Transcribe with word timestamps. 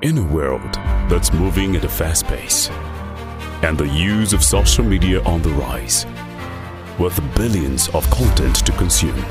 In 0.00 0.16
a 0.16 0.22
world 0.22 0.74
that's 1.10 1.32
moving 1.32 1.74
at 1.74 1.82
a 1.82 1.88
fast 1.88 2.24
pace 2.26 2.70
and 3.62 3.76
the 3.76 3.88
use 3.88 4.32
of 4.32 4.44
social 4.44 4.84
media 4.84 5.20
on 5.24 5.42
the 5.42 5.50
rise, 5.50 6.06
with 7.00 7.18
billions 7.34 7.88
of 7.88 8.08
content 8.08 8.64
to 8.64 8.70
consume, 8.70 9.24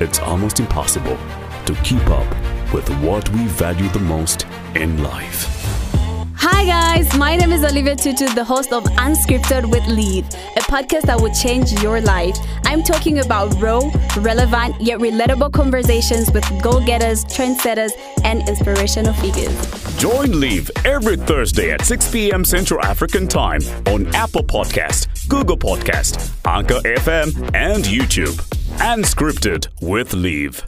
it's 0.00 0.18
almost 0.18 0.58
impossible 0.58 1.16
to 1.66 1.74
keep 1.84 2.04
up 2.08 2.28
with 2.74 2.88
what 3.00 3.28
we 3.28 3.46
value 3.46 3.88
the 3.90 4.00
most 4.00 4.44
in 4.74 5.00
life. 5.04 5.46
Hi 6.34 6.64
guys, 6.64 7.16
my 7.16 7.36
name 7.36 7.52
is 7.52 7.62
Olivia 7.62 7.94
Tutu, 7.94 8.26
the 8.34 8.42
host 8.42 8.72
of 8.72 8.82
Unscripted 8.82 9.70
with 9.70 9.86
Liv, 9.86 10.26
a 10.56 10.62
podcast 10.62 11.02
that 11.02 11.20
will 11.20 11.32
change 11.32 11.70
your 11.80 12.00
life. 12.00 12.36
I'm 12.64 12.82
talking 12.82 13.20
about 13.20 13.54
raw, 13.62 13.88
relevant, 14.16 14.80
yet 14.80 14.98
relatable 14.98 15.52
conversations 15.52 16.32
with 16.32 16.44
go-getters, 16.60 17.24
trendsetters, 17.26 17.92
and 18.24 18.48
inspirational 18.48 19.14
figures. 19.14 19.81
Join 19.98 20.40
Liv 20.40 20.70
every 20.84 21.16
Thursday 21.16 21.70
at 21.70 21.84
6 21.84 22.10
p.m. 22.10 22.44
Central 22.44 22.84
African 22.84 23.28
Time 23.28 23.60
on 23.86 24.12
Apple 24.14 24.42
Podcast, 24.42 25.28
Google 25.28 25.56
Podcast, 25.56 26.30
Anchor 26.44 26.80
FM, 26.80 27.54
and 27.54 27.84
YouTube. 27.84 28.36
Unscripted 28.78 29.68
with 29.80 30.12
Liv. 30.12 30.66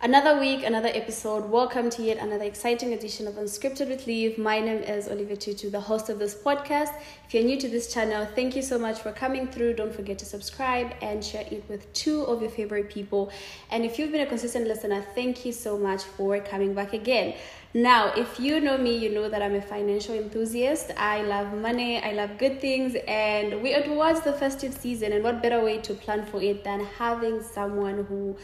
Another 0.00 0.38
week, 0.38 0.62
another 0.62 0.90
episode. 0.94 1.50
Welcome 1.50 1.90
to 1.90 2.02
yet 2.02 2.18
another 2.18 2.44
exciting 2.44 2.92
edition 2.92 3.26
of 3.26 3.34
Unscripted 3.34 3.88
with 3.88 4.06
Liv. 4.06 4.38
My 4.38 4.60
name 4.60 4.84
is 4.84 5.08
Olivia 5.08 5.36
Tutu, 5.36 5.70
the 5.70 5.80
host 5.80 6.08
of 6.08 6.20
this 6.20 6.36
podcast. 6.36 6.92
If 7.26 7.34
you're 7.34 7.42
new 7.42 7.58
to 7.58 7.68
this 7.68 7.92
channel, 7.92 8.24
thank 8.24 8.54
you 8.54 8.62
so 8.62 8.78
much 8.78 9.00
for 9.00 9.10
coming 9.10 9.48
through. 9.48 9.74
Don't 9.74 9.92
forget 9.92 10.16
to 10.20 10.24
subscribe 10.24 10.94
and 11.02 11.24
share 11.24 11.44
it 11.50 11.64
with 11.68 11.92
two 11.94 12.22
of 12.22 12.40
your 12.40 12.50
favorite 12.50 12.90
people. 12.90 13.32
And 13.72 13.84
if 13.84 13.98
you've 13.98 14.12
been 14.12 14.20
a 14.20 14.26
consistent 14.26 14.68
listener, 14.68 15.04
thank 15.16 15.44
you 15.44 15.50
so 15.50 15.76
much 15.76 16.04
for 16.04 16.38
coming 16.38 16.74
back 16.74 16.92
again. 16.92 17.34
Now, 17.74 18.12
if 18.16 18.40
you 18.40 18.60
know 18.60 18.78
me, 18.78 18.96
you 18.96 19.10
know 19.10 19.28
that 19.28 19.42
I'm 19.42 19.54
a 19.54 19.60
financial 19.60 20.14
enthusiast. 20.14 20.90
I 20.96 21.20
love 21.22 21.52
money, 21.52 22.02
I 22.02 22.12
love 22.12 22.38
good 22.38 22.62
things, 22.62 22.96
and 23.06 23.62
we 23.62 23.74
are 23.74 23.82
towards 23.82 24.22
the 24.22 24.32
festive 24.32 24.72
season. 24.72 25.12
And 25.12 25.22
what 25.22 25.42
better 25.42 25.62
way 25.62 25.78
to 25.82 25.92
plan 25.92 26.24
for 26.24 26.40
it 26.40 26.64
than 26.64 26.86
having 26.98 27.42
someone 27.42 28.04
who 28.04 28.36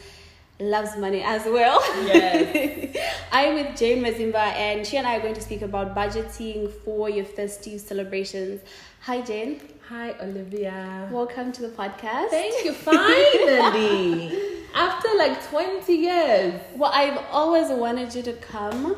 loves 0.59 0.95
money 0.97 1.23
as 1.23 1.43
well. 1.45 1.81
Yes. 2.05 2.95
I'm 3.31 3.55
with 3.55 3.75
Jane 3.75 4.03
Mazimba, 4.03 4.35
and 4.53 4.85
she 4.85 4.97
and 4.97 5.07
I 5.07 5.17
are 5.17 5.21
going 5.21 5.33
to 5.33 5.41
speak 5.41 5.63
about 5.63 5.95
budgeting 5.95 6.71
for 6.71 7.09
your 7.09 7.25
festive 7.25 7.81
celebrations. 7.81 8.61
Hi, 9.01 9.21
Jane. 9.21 9.59
Hi, 9.89 10.13
Olivia. 10.21 11.09
Welcome 11.11 11.51
to 11.53 11.63
the 11.63 11.69
podcast. 11.69 12.29
Thank 12.29 12.63
you. 12.63 12.73
Finally, 12.73 14.39
after 14.75 15.09
like 15.17 15.43
20 15.49 15.93
years. 15.93 16.61
Well, 16.75 16.91
I've 16.93 17.17
always 17.31 17.69
wanted 17.69 18.13
you 18.15 18.21
to 18.23 18.33
come, 18.33 18.95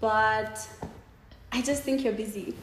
but 0.00 0.68
I 1.52 1.62
just 1.62 1.82
think 1.82 2.04
you're 2.04 2.12
busy. 2.12 2.54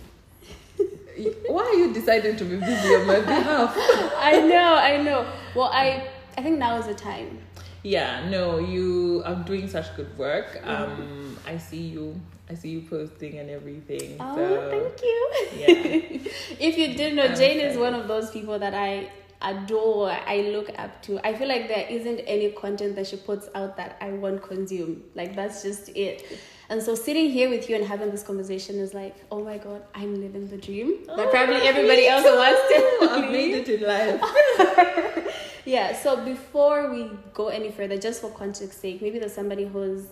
Why 1.48 1.64
are 1.64 1.74
you 1.74 1.94
deciding 1.94 2.36
to 2.38 2.46
be 2.46 2.58
busy 2.58 2.96
on 2.96 3.08
my 3.08 3.20
behalf? 3.20 3.76
I 4.18 4.42
know, 4.42 4.76
I 4.76 5.02
know. 5.02 5.28
Well, 5.56 5.70
I 5.74 6.08
I 6.38 6.42
think 6.42 6.60
now 6.60 6.78
is 6.78 6.86
the 6.86 6.94
time. 6.94 7.40
yeah, 7.84 8.28
no, 8.30 8.60
you 8.60 9.24
are 9.26 9.36
doing 9.36 9.68
such 9.68 9.96
good 9.96 10.16
work. 10.18 10.62
Mm-hmm. 10.64 11.02
Um, 11.02 11.38
I 11.48 11.58
see 11.58 11.82
you. 11.82 12.20
I 12.50 12.54
see 12.54 12.70
you 12.70 12.82
posting 12.82 13.40
and 13.40 13.50
everything. 13.50 14.18
Oh, 14.20 14.36
so, 14.36 14.70
thank 14.70 15.02
you. 15.02 15.48
yeah. 15.58 16.32
if 16.60 16.78
you 16.78 16.96
didn't 16.96 17.16
know, 17.16 17.26
I'm 17.26 17.36
Jane 17.36 17.60
is 17.60 17.78
one 17.78 17.94
of 17.94 18.08
those 18.08 18.32
people 18.32 18.58
that 18.60 18.74
I 18.74 19.10
adore, 19.42 20.12
I 20.12 20.42
look 20.54 20.70
up 20.78 21.02
to. 21.04 21.20
I 21.28 21.36
feel 21.36 21.48
like 21.48 21.68
there 21.68 21.86
isn't 21.90 22.20
any 22.20 22.52
content 22.52 22.96
that 22.96 23.08
she 23.08 23.18
puts 23.18 23.50
out 23.54 23.78
that 23.78 23.98
I 24.02 24.12
won't 24.12 24.42
consume. 24.42 25.04
Like 25.16 25.36
that's 25.36 25.62
just 25.64 25.90
it. 25.90 26.40
And 26.70 26.82
so 26.84 26.96
sitting 26.96 27.30
here 27.32 27.50
with 27.50 27.70
you 27.70 27.76
and 27.78 27.86
having 27.86 28.12
this 28.12 28.24
conversation 28.24 28.78
is 28.80 28.94
like, 28.94 29.16
oh 29.32 29.44
my 29.44 29.58
god, 29.58 29.84
I'm 29.96 30.20
living 30.22 30.48
the 30.48 30.58
dream 30.58 31.06
that 31.08 31.18
Oh, 31.20 31.30
probably 31.30 31.56
everybody 31.68 32.08
else 32.08 32.24
too. 32.26 32.36
wants 32.36 32.62
to. 32.70 33.10
I've 33.26 33.32
made 33.32 33.54
live. 33.56 33.70
it 33.70 33.82
in 33.82 33.88
life. 33.88 35.34
Yeah, 35.66 35.94
so 35.98 36.24
before 36.24 36.90
we 36.90 37.12
go 37.34 37.50
any 37.50 37.72
further, 37.72 37.98
just 37.98 38.22
for 38.22 38.30
context 38.32 38.80
sake, 38.80 39.02
maybe 39.02 39.20
there's 39.20 39.34
somebody 39.34 39.66
who's 39.66 40.06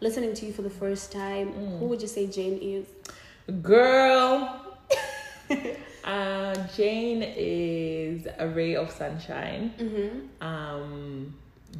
listening 0.00 0.32
to 0.32 0.46
you 0.46 0.54
for 0.54 0.62
the 0.62 0.70
first 0.70 1.12
time. 1.12 1.52
Mm. 1.52 1.78
Who 1.80 1.84
would 1.88 2.00
you 2.00 2.08
say 2.08 2.26
Jane 2.26 2.56
is? 2.62 2.86
Girl. 3.60 4.74
uh, 6.04 6.54
Jane 6.74 7.22
is 7.22 8.26
a 8.38 8.48
ray 8.48 8.74
of 8.74 8.90
sunshine. 8.90 9.74
Mm-hmm. 9.78 10.42
Um, 10.46 11.34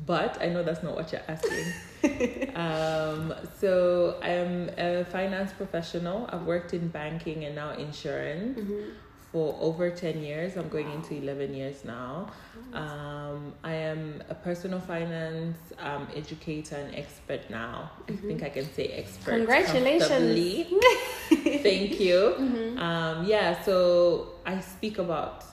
but 0.06 0.40
I 0.42 0.48
know 0.48 0.62
that's 0.62 0.82
not 0.82 0.94
what 0.94 1.12
you're 1.12 1.22
asking. 1.28 1.66
um, 2.56 3.34
so 3.60 4.18
I'm 4.22 4.70
a 4.78 5.04
finance 5.04 5.52
professional. 5.52 6.28
I've 6.32 6.42
worked 6.42 6.74
in 6.74 6.88
banking 6.88 7.44
and 7.44 7.54
now 7.54 7.70
insurance 7.72 8.58
Mm-hmm. 8.58 8.90
for 9.32 9.56
over 9.60 9.88
10 9.90 10.22
years. 10.22 10.56
I'm 10.56 10.68
going 10.68 10.90
into 10.92 11.14
11 11.14 11.54
years 11.54 11.84
now. 11.84 12.28
Um, 12.74 13.54
I 13.64 13.72
am 13.74 14.22
a 14.28 14.34
personal 14.34 14.80
finance 14.80 15.56
um, 15.78 16.08
educator 16.14 16.76
and 16.76 16.94
expert 16.94 17.48
now. 17.48 17.90
I 18.08 18.12
think 18.16 18.42
I 18.42 18.48
can 18.50 18.70
say 18.74 18.88
expert. 18.88 19.36
Congratulations. 19.36 20.68
Thank 21.62 22.00
you. 22.00 22.34
Mm-hmm. 22.38 22.78
Um, 22.78 23.24
yeah, 23.26 23.62
so 23.62 24.32
I 24.44 24.60
speak 24.60 24.98
about 24.98 25.44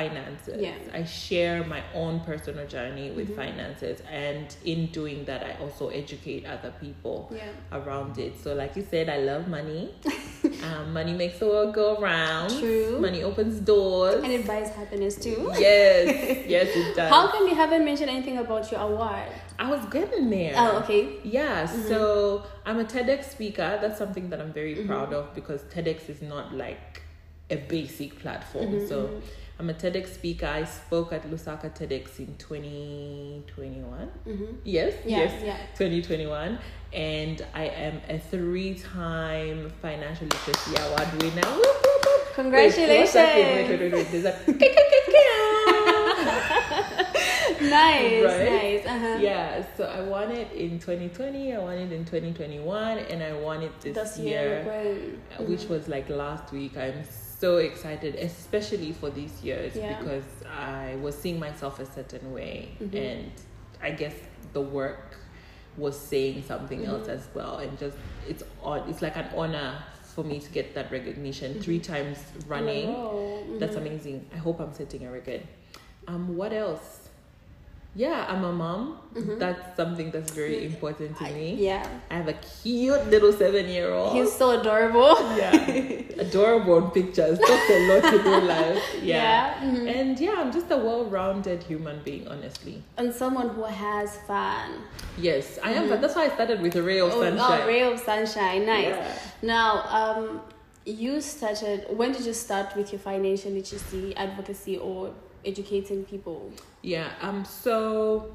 finances. 0.00 0.56
Yeah. 0.60 0.72
Mm-hmm. 0.72 0.96
I 1.00 1.02
share 1.04 1.64
my 1.64 1.82
own 2.02 2.14
personal 2.30 2.66
journey 2.74 3.08
with 3.18 3.28
finances, 3.42 3.96
and 4.26 4.46
in 4.72 4.80
doing 5.00 5.18
that, 5.28 5.40
I 5.50 5.52
also 5.62 5.84
educate 6.02 6.42
other 6.54 6.72
people 6.84 7.16
Yeah. 7.40 7.78
around 7.78 8.12
it. 8.26 8.32
So, 8.42 8.48
like 8.62 8.72
you 8.78 8.84
said, 8.92 9.08
I 9.16 9.18
love 9.30 9.44
money. 9.58 9.82
um, 10.68 10.92
money 10.98 11.14
makes 11.22 11.38
the 11.42 11.46
world 11.52 11.72
go 11.82 11.88
round. 12.10 12.50
True. 12.60 12.98
Money 13.06 13.22
opens 13.30 13.54
doors. 13.72 14.22
And 14.24 14.32
it 14.38 14.44
buys 14.52 14.68
happiness 14.80 15.14
too. 15.26 15.38
yes, 15.68 16.46
yes, 16.56 16.68
it 16.82 16.88
does. 16.98 17.08
How 17.16 17.24
come 17.32 17.44
you 17.50 17.54
haven't 17.64 17.84
mentioned 17.90 18.10
anything 18.16 18.38
about 18.44 18.70
your 18.70 18.80
award? 18.88 19.28
I 19.58 19.66
was 19.74 19.82
getting 19.96 20.28
there. 20.36 20.52
Oh, 20.62 20.78
okay. 20.82 21.02
Yeah, 21.24 21.66
Mm-hmm. 21.66 21.88
so 21.88 21.98
I'm 22.66 22.78
a 22.80 22.84
TEDx 22.84 23.20
speaker. 23.36 23.68
That's 23.80 23.98
something 24.02 24.28
that 24.30 24.38
I'm 24.42 24.52
very 24.52 24.74
proud 24.90 25.10
of 25.18 25.34
because 25.38 25.60
TEDx 25.74 26.10
is 26.14 26.20
not 26.20 26.46
like 26.64 27.02
a 27.50 27.56
basic 27.56 28.18
platform. 28.20 28.66
Mm-hmm, 28.66 28.86
so 28.88 29.20
I'm 29.58 29.70
a 29.70 29.74
TEDx 29.74 30.14
speaker. 30.14 30.46
I 30.46 30.64
spoke 30.64 31.12
at 31.12 31.22
Lusaka 31.30 31.70
TEDx 31.76 32.18
in 32.18 32.34
2021. 32.38 34.10
Yes, 34.64 34.92
Mm-hmm. 34.94 35.08
Yeah, 35.08 35.18
yes, 35.18 35.42
yeah. 35.44 35.56
2021. 35.78 36.58
And 36.92 37.44
I 37.54 37.64
am 37.66 38.00
a 38.08 38.18
three 38.18 38.74
time 38.74 39.70
financial 39.82 40.26
literacy 40.26 40.76
award 40.82 41.22
winner. 41.22 41.46
Whoop, 41.48 41.66
whoop, 41.66 42.04
whoop. 42.06 42.34
Congratulations. 42.34 42.98
what's 42.98 43.12
that? 43.14 43.36
Wait, 43.36 43.80
wait, 43.80 43.92
wait, 43.92 44.12
wait, 44.12 44.24
wait. 44.24 44.62
Nice, 47.58 48.22
Right? 48.24 48.84
nice. 48.84 48.86
Uh-huh. 48.86 49.18
Yeah, 49.20 49.64
so 49.76 49.84
I 49.84 50.00
won 50.02 50.30
it 50.30 50.52
in 50.52 50.78
2020, 50.78 51.54
I 51.54 51.58
won 51.58 51.74
it 51.78 51.90
in 51.90 52.04
2021, 52.04 52.98
and 52.98 53.22
I 53.22 53.32
won 53.32 53.62
it 53.62 53.72
this, 53.80 53.94
This 53.96 54.18
year, 54.18 54.62
year, 54.62 55.46
which 55.46 55.64
was 55.64 55.88
like 55.88 56.08
last 56.08 56.52
week. 56.52 56.76
I'm 56.76 57.02
so 57.38 57.58
excited, 57.58 58.14
especially 58.16 58.92
for 58.92 59.10
these 59.10 59.42
years, 59.42 59.74
Yeah. 59.76 59.98
because 59.98 60.24
I 60.50 60.96
was 61.02 61.14
seeing 61.14 61.38
myself 61.38 61.80
a 61.80 61.86
certain 61.86 62.32
way, 62.32 62.68
Mm-hmm. 62.80 62.96
and 62.96 63.32
I 63.82 63.90
guess 63.90 64.14
the 64.52 64.60
work 64.60 65.16
was 65.76 65.98
saying 65.98 66.42
something 66.46 66.80
Mm-hmm. 66.80 66.90
else 66.90 67.08
as 67.08 67.28
well, 67.34 67.58
and 67.58 67.78
just 67.78 67.96
it's 68.28 68.42
odd. 68.62 68.88
It's 68.88 69.02
like 69.02 69.16
an 69.16 69.28
honor 69.36 69.82
for 70.14 70.24
me 70.24 70.40
to 70.40 70.50
get 70.50 70.74
that 70.74 70.90
recognition 70.90 71.60
three 71.60 71.78
times 71.78 72.18
running. 72.46 72.88
That's 73.58 73.76
amazing. 73.76 74.24
I 74.32 74.38
hope 74.38 74.60
I'm 74.60 74.72
setting 74.72 75.04
a 75.06 75.10
record. 75.12 75.42
Um, 76.08 76.36
what 76.36 76.52
else? 76.54 77.05
Yeah, 77.98 78.26
I'm 78.28 78.44
a 78.44 78.52
mom. 78.52 78.98
That's 79.14 79.74
something 79.74 80.10
that's 80.10 80.30
very 80.32 80.66
important 80.66 81.16
to 81.16 81.24
me. 81.24 81.52
Mm-hmm. 81.52 81.62
Yeah. 81.62 81.88
I 82.10 82.14
have 82.20 82.28
a 82.28 82.34
cute 82.62 83.06
little 83.08 83.32
seven 83.32 83.66
year 83.70 83.90
old. 83.94 84.12
He's 84.14 84.30
so 84.30 84.60
adorable. 84.60 85.14
yeah, 85.38 85.54
adorable 86.26 86.74
on 86.74 86.90
pictures. 86.90 87.38
Talks 87.38 87.70
a 87.70 87.78
lot 87.88 88.04
in 88.12 88.20
real 88.22 88.44
life. 88.56 88.82
Yeah, 89.02 89.16
Yeah, 89.62 89.70
mhm. 89.70 89.88
and 90.00 90.20
yeah, 90.20 90.34
I'm 90.36 90.52
just 90.52 90.70
a 90.70 90.76
well 90.76 91.06
rounded 91.06 91.62
human 91.62 92.02
being, 92.04 92.28
honestly. 92.28 92.82
And 92.98 93.14
someone 93.14 93.48
who 93.48 93.64
has 93.64 94.18
fun. 94.26 94.82
Yes, 95.16 95.58
I 95.64 95.72
am. 95.72 95.88
But 95.88 96.02
that's 96.02 96.14
why 96.14 96.24
I 96.26 96.28
started 96.28 96.60
with 96.60 96.76
a 96.76 96.82
ray 96.82 97.00
of 97.00 97.12
Oh, 97.14 97.22
sunshine. 97.22 97.60
oh, 97.62 97.66
ray 97.66 97.82
of 97.82 97.98
sunshine. 97.98 98.66
Nice. 98.66 98.88
Yeah. 98.88 99.18
Now, 99.40 99.70
um, 99.88 100.42
you 100.84 101.22
started. 101.22 101.86
When 101.96 102.12
did 102.12 102.26
you 102.26 102.34
start 102.34 102.76
with 102.76 102.92
your 102.92 102.98
financial 103.00 103.52
literacy 103.52 104.14
advocacy 104.16 104.76
or 104.76 105.14
educating 105.46 106.04
people? 106.04 106.52
Yeah. 106.82 107.10
Um. 107.20 107.44
So, 107.44 108.34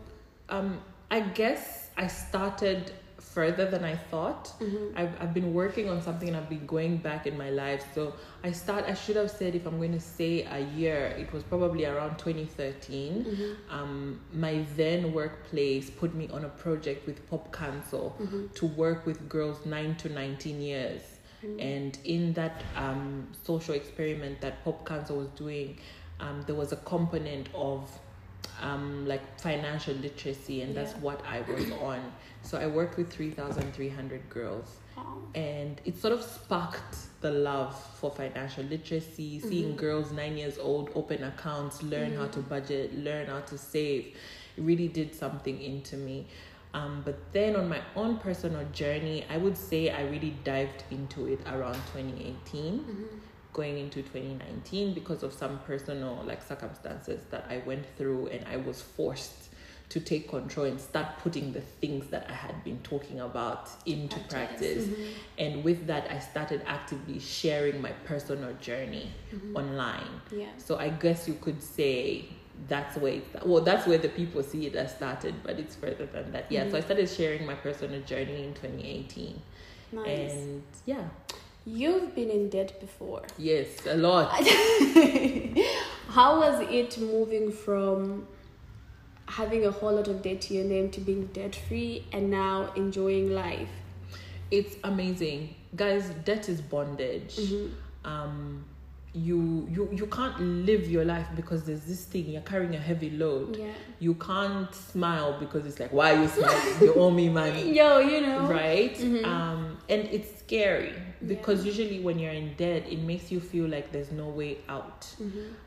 um. 0.49 0.79
I 1.11 1.19
guess 1.19 1.89
I 1.97 2.07
started 2.07 2.93
further 3.19 3.69
than 3.69 3.83
I 3.83 3.95
thought. 3.97 4.53
I've, 4.95 5.21
I've 5.21 5.33
been 5.33 5.53
working 5.53 5.89
on 5.89 6.01
something 6.01 6.29
and 6.29 6.37
I've 6.37 6.47
been 6.49 6.65
going 6.65 6.97
back 6.97 7.27
in 7.27 7.37
my 7.37 7.49
life. 7.49 7.83
So 7.93 8.13
I 8.45 8.51
start. 8.51 8.85
I 8.87 8.93
should 8.93 9.17
have 9.17 9.29
said 9.29 9.53
if 9.55 9.65
I'm 9.65 9.77
going 9.77 9.91
to 9.91 9.99
say 9.99 10.43
a 10.43 10.59
year, 10.59 11.13
it 11.17 11.31
was 11.33 11.43
probably 11.43 11.85
around 11.85 12.17
2013. 12.17 13.25
Um, 13.69 14.21
my 14.33 14.65
then 14.77 15.11
workplace 15.13 15.89
put 15.89 16.15
me 16.15 16.29
on 16.31 16.45
a 16.45 16.49
project 16.49 17.05
with 17.05 17.29
Pop 17.29 17.51
Council 17.51 18.15
to 18.55 18.65
work 18.67 19.05
with 19.05 19.27
girls 19.27 19.65
nine 19.65 19.95
to 19.95 20.07
19 20.09 20.61
years. 20.61 21.01
And 21.59 21.97
in 22.05 22.33
that 22.33 22.63
um, 22.75 23.27
social 23.43 23.73
experiment 23.75 24.41
that 24.41 24.63
Pop 24.63 24.85
Council 24.85 25.17
was 25.17 25.29
doing, 25.29 25.77
um, 26.21 26.43
there 26.45 26.55
was 26.55 26.71
a 26.71 26.77
component 26.77 27.49
of 27.53 27.89
um, 28.61 29.07
like 29.07 29.39
financial 29.39 29.93
literacy, 29.95 30.61
and 30.61 30.75
that's 30.75 30.93
Yeah. 30.93 30.99
what 30.99 31.25
I 31.25 31.41
was 31.41 31.71
on. 31.71 31.99
So 32.43 32.57
I 32.59 32.67
worked 32.67 32.95
with 32.97 33.11
3,300 33.11 34.29
girls, 34.29 34.77
Wow. 34.95 35.17
and 35.35 35.81
it 35.83 35.97
sort 35.97 36.13
of 36.13 36.21
sparked 36.23 36.95
the 37.21 37.31
love 37.31 37.75
for 37.99 38.11
financial 38.11 38.63
literacy. 38.63 39.39
Seeing 39.39 39.75
girls 39.75 40.11
nine 40.11 40.37
years 40.37 40.57
old 40.59 40.91
open 40.95 41.23
accounts, 41.23 41.81
learn 41.81 42.15
how 42.15 42.27
to 42.27 42.39
budget, 42.39 42.95
learn 42.97 43.27
how 43.27 43.39
to 43.41 43.57
save, 43.57 44.15
it 44.57 44.61
really 44.61 44.87
did 44.87 45.15
something 45.15 45.59
into 45.61 45.97
me. 45.97 46.27
Um, 46.73 47.01
but 47.03 47.17
then 47.33 47.55
on 47.55 47.67
my 47.67 47.81
own 47.95 48.17
personal 48.17 48.63
journey, 48.71 49.25
I 49.29 49.37
would 49.37 49.57
say 49.57 49.89
I 49.89 50.03
really 50.03 50.35
dived 50.43 50.83
into 50.91 51.25
it 51.27 51.39
around 51.47 51.79
2018 51.93 52.85
going 53.53 53.77
into 53.77 54.01
2019 54.01 54.93
because 54.93 55.23
of 55.23 55.33
some 55.33 55.59
personal 55.59 56.23
like 56.25 56.41
circumstances 56.41 57.21
that 57.31 57.45
I 57.49 57.61
went 57.65 57.85
through 57.97 58.27
and 58.27 58.45
I 58.47 58.57
was 58.57 58.81
forced 58.81 59.49
to 59.89 59.99
take 59.99 60.29
control 60.29 60.67
and 60.67 60.79
start 60.79 61.17
putting 61.17 61.51
the 61.51 61.59
things 61.59 62.07
that 62.07 62.25
I 62.29 62.33
had 62.33 62.63
been 62.63 62.79
talking 62.79 63.19
about 63.19 63.69
into 63.85 64.17
Practice. 64.21 64.31
practice. 64.31 64.85
Mm-hmm. 64.85 65.03
And 65.37 65.63
with 65.65 65.85
that 65.87 66.09
I 66.09 66.19
started 66.19 66.61
actively 66.65 67.19
sharing 67.19 67.81
my 67.81 67.91
personal 68.05 68.53
journey 68.61 69.11
mm-hmm. 69.35 69.57
online. 69.57 70.21
Yeah. 70.31 70.47
So 70.57 70.77
I 70.77 70.89
guess 70.89 71.27
you 71.27 71.33
could 71.33 71.61
say 71.61 72.25
that's 72.69 72.95
where 72.97 73.13
it's, 73.13 73.45
well 73.45 73.61
that's 73.61 73.85
where 73.85 73.97
the 73.97 74.07
people 74.07 74.41
see 74.43 74.65
it 74.65 74.75
as 74.75 74.95
started, 74.95 75.35
but 75.43 75.59
it's 75.59 75.75
further 75.75 76.05
than 76.05 76.31
that. 76.31 76.45
Yeah. 76.49 76.61
So 76.61 76.67
mm-hmm. 76.67 76.75
I 76.77 76.81
started 76.81 77.09
sharing 77.09 77.45
my 77.45 77.55
personal 77.55 78.01
journey 78.03 78.45
in 78.45 78.53
2018. 78.53 79.41
Nice. 79.91 80.31
And 80.31 80.63
yeah. 80.85 81.03
You've 81.65 82.15
been 82.15 82.29
in 82.29 82.49
debt 82.49 82.79
before. 82.79 83.21
Yes, 83.37 83.67
a 83.85 83.95
lot. 83.95 84.31
How 86.09 86.39
was 86.39 86.67
it 86.69 86.97
moving 86.99 87.51
from 87.51 88.27
having 89.27 89.65
a 89.65 89.71
whole 89.71 89.93
lot 89.93 90.07
of 90.07 90.21
debt 90.21 90.41
to 90.41 90.53
your 90.53 90.65
name 90.65 90.89
to 90.91 90.99
being 90.99 91.27
debt 91.27 91.55
free 91.55 92.05
and 92.11 92.29
now 92.29 92.71
enjoying 92.75 93.31
life? 93.31 93.69
it's 94.51 94.75
amazing 94.83 95.55
guys 95.75 96.09
debt 96.25 96.49
is 96.49 96.61
bondage 96.61 97.39
um 98.03 98.63
you 99.13 99.67
you 99.69 99.89
you 99.91 100.07
can't 100.07 100.39
live 100.39 100.89
your 100.89 101.03
life 101.03 101.27
because 101.35 101.65
there's 101.65 101.83
this 101.83 102.05
thing 102.05 102.29
you're 102.29 102.41
carrying 102.43 102.75
a 102.75 102.79
heavy 102.79 103.09
load. 103.09 103.57
Yeah. 103.57 103.73
you 103.99 104.13
can't 104.15 104.73
smile 104.73 105.37
because 105.39 105.65
it's 105.65 105.79
like 105.81 105.91
why 105.91 106.13
are 106.15 106.21
you 106.21 106.27
smiling? 106.29 106.81
You 106.81 106.93
owe 106.93 107.11
me 107.11 107.27
money 107.27 107.73
Yo, 107.79 107.99
you 107.99 108.21
know. 108.21 108.47
right? 108.47 108.97
Um 109.25 109.77
and 109.89 110.07
it's 110.07 110.39
scary 110.39 110.93
because 111.27 111.65
usually 111.65 111.99
when 111.99 112.17
you're 112.19 112.31
in 112.31 112.53
debt 112.55 112.83
it 112.89 112.99
makes 112.99 113.31
you 113.33 113.39
feel 113.41 113.67
like 113.67 113.91
there's 113.91 114.11
no 114.13 114.27
way 114.29 114.59
out. 114.69 115.05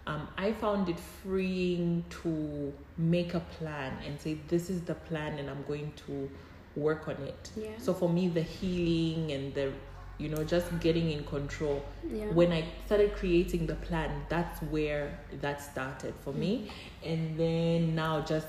Um 0.07 0.27
i 0.39 0.53
found 0.53 0.89
it 0.89 0.99
freeing 0.99 2.03
to 2.23 2.73
make 2.97 3.35
a 3.35 3.41
plan 3.41 3.93
and 4.07 4.19
say 4.19 4.39
this 4.49 4.71
is 4.71 4.81
the 4.83 4.95
plan 4.95 5.39
and 5.39 5.51
i'm 5.51 5.63
going 5.69 5.93
to 6.07 6.31
work 6.77 7.09
on 7.09 7.17
it. 7.33 7.51
Yeah. 7.57 7.69
so 7.79 7.93
for 7.93 8.09
me 8.09 8.29
the 8.29 8.43
healing 8.43 9.33
and 9.33 9.55
the 9.55 9.71
you 10.19 10.29
know 10.29 10.45
just 10.45 10.67
getting 10.81 11.11
in 11.11 11.25
control 11.25 11.83
Yeah. 12.09 12.27
when 12.27 12.53
i 12.53 12.65
started 12.87 13.15
creating 13.17 13.67
the 13.67 13.75
plan 13.75 14.11
that's 14.29 14.61
where 14.63 15.19
that 15.41 15.61
started 15.61 16.15
for 16.25 16.33
me 16.33 16.71
and 17.05 17.37
then 17.39 17.95
now 17.95 18.21
just 18.21 18.47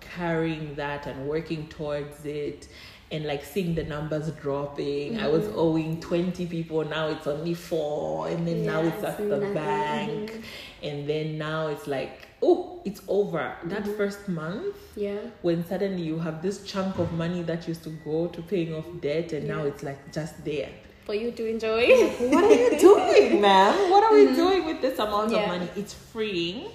carrying 0.00 0.74
that 0.76 1.06
and 1.06 1.26
working 1.28 1.66
towards 1.68 2.24
it 2.24 2.68
and 3.10 3.24
like 3.24 3.44
seeing 3.44 3.74
the 3.74 3.84
numbers 3.84 4.30
dropping 4.42 5.18
i 5.20 5.28
was 5.28 5.44
Mm-hmm. 5.44 5.58
owing 5.58 6.00
20 6.00 6.46
people 6.46 6.84
now 6.84 7.06
it's 7.08 7.26
only 7.26 7.54
four 7.54 8.28
and 8.28 8.46
then 8.46 8.66
now 8.66 8.80
it's 8.82 9.02
at 9.04 9.16
the 9.18 9.24
nothing. 9.24 9.54
bank 9.54 10.42
and 10.82 11.08
then 11.08 11.38
now 11.38 11.68
it's 11.68 11.86
like 11.86 12.28
oh 12.42 12.80
it's 12.84 13.00
over 13.08 13.54
that 13.64 13.82
Mm-hmm. 13.84 13.96
first 13.96 14.28
month 14.28 14.76
Yeah. 14.96 15.18
when 15.42 15.64
suddenly 15.66 16.02
you 16.02 16.18
have 16.18 16.42
this 16.42 16.62
chunk 16.64 16.98
of 16.98 17.12
money 17.12 17.42
that 17.44 17.66
used 17.68 17.84
to 17.84 17.90
go 18.04 18.26
to 18.28 18.42
paying 18.42 18.74
off 18.74 18.86
debt 19.00 19.32
and 19.32 19.46
now 19.48 19.64
it's 19.64 19.82
like 19.82 20.12
just 20.12 20.44
there 20.44 20.70
For 21.06 21.14
you 21.14 21.30
to 21.30 21.46
enjoy. 21.46 21.86
what 22.34 22.44
are 22.44 22.52
you 22.52 22.78
doing 22.88 23.40
man 23.40 23.90
what 23.92 24.02
are 24.02 24.12
we 24.14 24.26
doing 24.34 24.64
with 24.64 24.80
this 24.82 24.98
amount 24.98 25.30
Yeah. 25.30 25.42
of 25.42 25.48
money 25.48 25.68
it's 25.76 25.94
freeing 25.94 26.66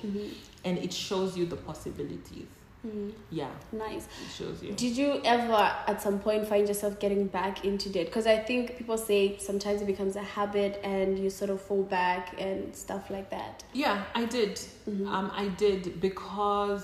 and 0.64 0.78
it 0.78 0.94
shows 0.94 1.38
you 1.38 1.46
the 1.46 1.58
possibilities 1.58 2.48
Mhm. 2.88 3.12
yeah 3.30 3.52
Nice. 3.72 4.06
it 4.26 4.32
shows 4.38 4.64
you 4.64 4.72
Did 4.84 4.94
you 4.98 5.10
ever 5.24 5.62
at 5.92 6.02
some 6.02 6.18
point 6.20 6.48
find 6.48 6.68
yourself 6.68 6.94
getting 7.00 7.28
back 7.28 7.64
into 7.64 7.90
debt? 7.90 8.06
Because 8.08 8.26
I 8.26 8.38
think 8.40 8.76
people 8.80 8.98
say 8.98 9.38
sometimes 9.38 9.82
it 9.84 9.86
becomes 9.94 10.16
a 10.16 10.24
habit 10.38 10.80
and 10.84 11.20
you 11.20 11.30
sort 11.30 11.52
of 11.52 11.62
fall 11.62 11.84
back 11.84 12.24
and 12.40 12.76
stuff 12.76 13.04
like 13.16 13.30
that. 13.38 13.64
yeah 13.74 13.98
i 14.16 14.24
did 14.38 14.54
Mm-hmm. 14.90 15.08
um 15.16 15.28
i 15.44 15.46
did 15.66 15.82
because 16.08 16.84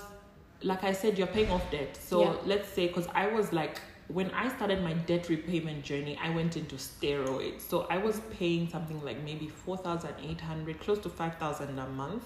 like 0.70 0.82
i 0.84 0.92
said 1.00 1.18
you're 1.18 1.32
paying 1.38 1.50
off 1.56 1.64
debt 1.76 1.92
so 2.10 2.16
Yeah. 2.22 2.34
let's 2.52 2.68
say 2.76 2.84
because 2.90 3.08
i 3.22 3.26
was 3.38 3.52
like 3.60 3.76
when 4.08 4.30
i 4.32 4.48
started 4.48 4.82
my 4.82 4.92
debt 4.94 5.28
repayment 5.28 5.84
journey 5.84 6.18
i 6.22 6.30
went 6.30 6.56
into 6.56 6.76
steroids 6.76 7.60
so 7.62 7.86
i 7.90 7.98
was 7.98 8.20
paying 8.38 8.68
something 8.68 9.02
like 9.04 9.22
maybe 9.24 9.48
4800 9.48 10.80
close 10.80 10.98
to 11.00 11.08
5000 11.08 11.78
a 11.78 11.86
month 11.88 12.24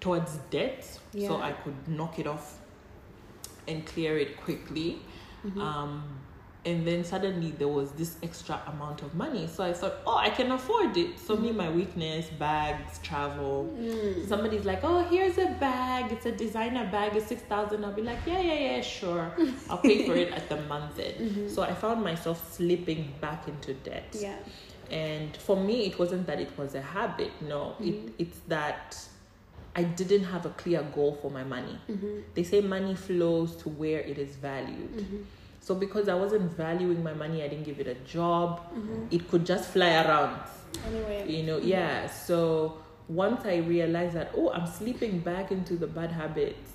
towards 0.00 0.36
debt 0.50 0.84
so 0.84 1.00
Mm-hmm. 1.14 1.42
I 1.42 1.52
could 1.52 1.88
knock 1.88 2.18
it 2.18 2.26
off 2.26 2.58
and 3.68 3.84
clear 3.86 4.18
it 4.18 4.36
quickly 4.36 4.98
Mm-hmm. 5.46 5.60
um 5.60 6.02
and 6.66 6.86
then 6.86 7.04
suddenly 7.04 7.50
there 7.52 7.68
was 7.68 7.90
this 7.92 8.16
extra 8.22 8.60
amount 8.66 9.02
of 9.02 9.14
money. 9.14 9.46
So 9.46 9.64
i 9.64 9.72
thought 9.72 9.94
oh 10.06 10.16
i 10.16 10.30
can 10.30 10.50
afford 10.52 10.96
it. 10.96 11.18
So 11.18 11.36
me 11.36 11.52
my 11.52 11.70
weakness 11.70 12.26
bags 12.38 12.98
travel. 13.02 13.70
Mm. 13.78 14.28
somebody's 14.28 14.64
like 14.64 14.80
oh 14.82 15.00
here's 15.04 15.38
a 15.38 15.46
bag. 15.60 16.12
It's 16.12 16.26
a 16.26 16.32
designer 16.32 16.88
bag. 16.90 17.16
It's 17.16 17.26
6000 17.26 17.84
i'll 17.84 17.92
be 17.92 18.02
like 18.02 18.18
yeah 18.26 18.40
yeah 18.40 18.76
yeah 18.76 18.80
sure. 18.80 19.32
I'll 19.70 19.78
pay 19.78 20.06
for 20.06 20.14
it 20.14 20.32
at 20.32 20.48
the 20.48 20.60
month 20.62 20.98
end. 20.98 21.50
So 21.50 21.62
i 21.62 21.72
found 21.74 22.02
myself 22.02 22.52
slipping 22.52 23.12
back 23.20 23.48
into 23.48 23.74
debt. 23.74 24.12
Mm-hmm. 24.12 24.24
Yeah. 24.24 24.36
and 24.90 25.36
for 25.36 25.56
me 25.56 25.86
it 25.86 25.98
wasn't 25.98 26.26
that 26.26 26.40
it 26.40 26.52
was 26.58 26.74
a 26.74 26.82
habit. 26.82 27.32
No 27.42 27.74
it, 27.80 27.96
it's 28.18 28.38
that 28.48 28.98
i 29.76 29.82
didn't 29.82 30.24
have 30.24 30.46
a 30.46 30.50
clear 30.50 30.82
goal 30.94 31.18
for 31.20 31.30
my 31.30 31.44
money. 31.44 31.78
They 32.34 32.42
say 32.44 32.60
money 32.60 32.94
flows 32.94 33.56
to 33.56 33.68
where 33.68 34.00
it 34.00 34.18
is 34.18 34.36
valued 34.36 35.26
so 35.66 35.74
because 35.84 36.06
i 36.14 36.16
wasn't 36.24 36.46
valuing 36.64 37.00
my 37.08 37.14
money 37.22 37.38
i 37.44 37.48
didn't 37.48 37.64
give 37.70 37.78
it 37.84 37.88
a 37.96 37.98
job. 38.16 38.48
Mm-hmm. 38.60 39.16
It 39.16 39.22
could 39.30 39.44
just 39.52 39.66
fly 39.74 39.92
around. 40.04 40.36
Anyway. 40.88 41.18
you 41.34 41.42
know 41.48 41.58
yeah. 41.58 42.06
So 42.28 42.78
once 43.08 43.40
i 43.54 43.56
realized 43.74 44.14
that 44.18 44.28
oh 44.36 44.48
i'm 44.56 44.66
slipping 44.78 45.14
back 45.30 45.46
into 45.56 45.74
the 45.82 45.86
bad 45.98 46.10
habits 46.22 46.70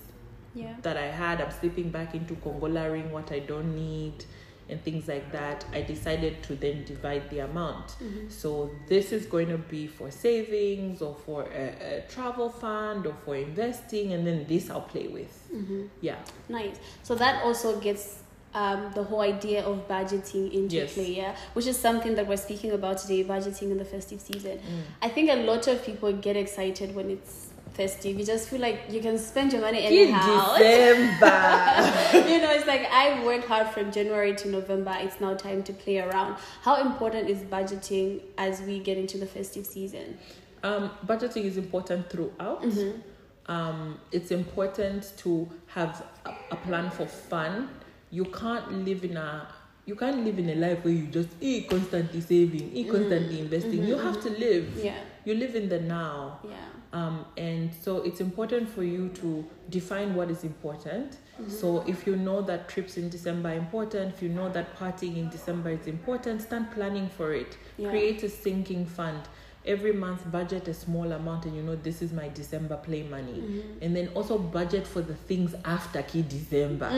Yeah. 0.64 0.76
that 0.86 0.98
i 1.06 1.08
had 1.22 1.36
i'm 1.44 1.52
slipping 1.62 1.90
back 1.98 2.10
into 2.20 2.34
congolaring 2.46 3.08
what 3.16 3.28
i 3.38 3.40
don't 3.52 3.72
need 3.76 4.18
and 4.70 4.78
things 4.88 5.08
like 5.14 5.28
that 5.40 5.66
i 5.78 5.82
decided 5.94 6.34
to 6.48 6.52
then 6.64 6.78
divide 6.94 7.26
the 7.34 7.40
amount. 7.50 7.88
Mm-hmm. 7.88 8.30
So 8.42 8.50
this 8.88 9.06
is 9.18 9.24
going 9.36 9.50
to 9.50 9.58
be 9.76 9.84
for 9.98 10.08
savings 10.28 11.02
or 11.08 11.14
for 11.26 11.40
a, 11.64 11.66
a 11.98 12.02
travel 12.14 12.50
fund 12.64 13.08
or 13.10 13.16
for 13.26 13.36
investing 13.50 14.14
and 14.14 14.22
then 14.28 14.40
this 14.48 14.70
i'll 14.72 14.90
play 14.96 15.08
with. 15.20 15.34
Mm-hmm. 15.54 15.82
Yeah. 16.08 16.20
Nice. 16.58 16.78
So 17.08 17.16
that 17.24 17.44
also 17.44 17.70
gets 17.88 18.04
um, 18.54 18.92
the 18.96 19.04
whole 19.04 19.22
idea 19.22 19.64
of 19.64 19.88
budgeting 19.88 20.52
into 20.52 20.78
Yes. 20.78 20.94
play, 20.94 21.16
yeah, 21.16 21.36
which 21.54 21.68
is 21.68 21.78
something 21.78 22.16
that 22.16 22.28
we're 22.28 22.38
speaking 22.38 22.72
about 22.72 22.98
today, 22.98 23.24
budgeting 23.24 23.72
in 23.72 23.78
the 23.78 23.86
festive 23.86 24.20
season. 24.22 24.58
Mm. 24.58 24.82
I 25.02 25.10
think 25.10 25.30
a 25.30 25.36
lot 25.36 25.68
of 25.68 25.84
people 25.86 26.12
get 26.14 26.36
excited 26.36 26.96
when 26.96 27.10
it's 27.12 27.50
festive. 27.74 28.20
You 28.20 28.26
just 28.26 28.50
feel 28.50 28.60
like 28.60 28.82
you 28.90 29.02
can 29.02 29.18
spend 29.18 29.54
your 29.54 29.62
money 29.62 29.84
anyhow. 29.86 30.58
December. 30.58 32.28
you 32.30 32.42
know, 32.42 32.52
it's 32.52 32.68
like 32.68 32.86
I've 32.92 33.24
worked 33.24 33.46
hard 33.46 33.68
from 33.70 33.92
January 33.92 34.36
to 34.36 34.50
November. 34.50 34.94
It's 35.00 35.22
now 35.22 35.34
time 35.36 35.64
to 35.64 35.74
play 35.74 36.00
around. 36.00 36.38
How 36.62 36.82
important 36.82 37.30
is 37.30 37.40
budgeting 37.40 38.22
as 38.38 38.62
we 38.62 38.80
get 38.80 38.98
into 38.98 39.18
the 39.18 39.26
festive 39.26 39.66
season? 39.66 40.18
Um, 40.64 40.92
budgeting 41.06 41.46
is 41.46 41.56
important 41.58 42.10
throughout. 42.10 42.66
Um, 43.46 44.00
it's 44.12 44.32
important 44.32 45.14
to 45.18 45.50
have 45.68 46.06
a, 46.26 46.34
a 46.52 46.56
plan 46.58 46.92
for 46.92 47.06
fun. 47.08 47.70
You 48.12 48.26
can't 48.26 48.86
live 48.86 49.04
in 49.04 49.18
a 49.18 49.48
you 49.86 49.96
can't 49.96 50.24
live 50.24 50.38
in 50.38 50.50
a 50.50 50.56
life 50.56 50.84
where 50.84 50.94
you 50.94 51.08
just 51.08 51.30
eh, 51.42 51.64
constantly 51.68 52.22
saving, 52.22 52.72
eh, 52.76 52.92
constantly 52.92 53.40
investing. 53.40 53.84
You 53.84 53.98
have 53.98 54.22
to 54.22 54.30
live. 54.30 54.78
Yeah, 54.78 55.00
You 55.26 55.34
live 55.34 55.56
in 55.56 55.68
the 55.68 55.80
now. 55.80 56.40
yeah, 56.48 56.58
Um, 56.94 57.26
and 57.38 57.72
so 57.74 58.04
it's 58.04 58.22
important 58.22 58.70
for 58.70 58.84
you 58.84 59.10
to 59.22 59.44
define 59.70 60.14
what 60.14 60.30
is 60.30 60.44
important 60.44 61.18
So 61.48 61.84
if 61.88 62.06
you 62.06 62.16
know 62.16 62.42
that 62.42 62.68
trips 62.68 62.98
in 62.98 63.10
December 63.10 63.50
are 63.50 63.54
important, 63.54 64.14
if 64.14 64.22
you 64.22 64.30
know 64.30 64.50
that 64.50 64.78
partying 64.78 65.18
in 65.18 65.30
December 65.30 65.70
is 65.70 65.88
important, 65.88 66.42
start 66.42 66.72
planning 66.72 67.10
for 67.10 67.34
it. 67.34 67.58
Yeah. 67.78 67.90
Create 67.90 68.24
a 68.24 68.30
sinking 68.30 68.86
fund. 68.86 69.22
Every 69.66 69.92
month 69.92 70.32
budget 70.32 70.68
a 70.68 70.74
small 70.74 71.12
amount 71.12 71.46
and 71.46 71.56
you 71.56 71.62
know 71.62 71.76
this 71.76 72.02
is 72.02 72.12
my 72.14 72.30
December 72.30 72.78
play 72.78 73.04
money. 73.04 73.34
Mm-hmm. 73.34 73.84
And 73.84 73.96
then 73.96 74.08
also 74.16 74.38
budget 74.38 74.88
for 74.88 75.02
the 75.02 75.16
things 75.16 75.54
after 75.66 76.02
key 76.02 76.22
December. 76.24 76.90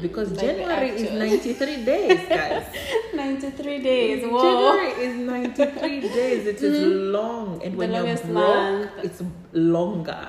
because 0.00 0.30
Mm, 0.30 0.36
like 0.36 0.46
January 0.46 0.88
is 0.90 1.12
93 1.12 1.84
days, 1.84 2.28
guys. 2.28 2.66
93 3.14 3.82
days. 3.82 4.24
Whoa. 4.24 4.42
January 4.42 5.06
is 5.06 5.16
93 5.16 6.00
days. 6.20 6.46
It 6.46 6.62
is 6.62 6.86
long. 6.86 7.62
And 7.62 7.76
when 7.76 7.92
you're 7.92 8.04
broke, 8.04 8.26
month. 8.26 8.90
it's 9.02 9.22
longer, 9.52 10.28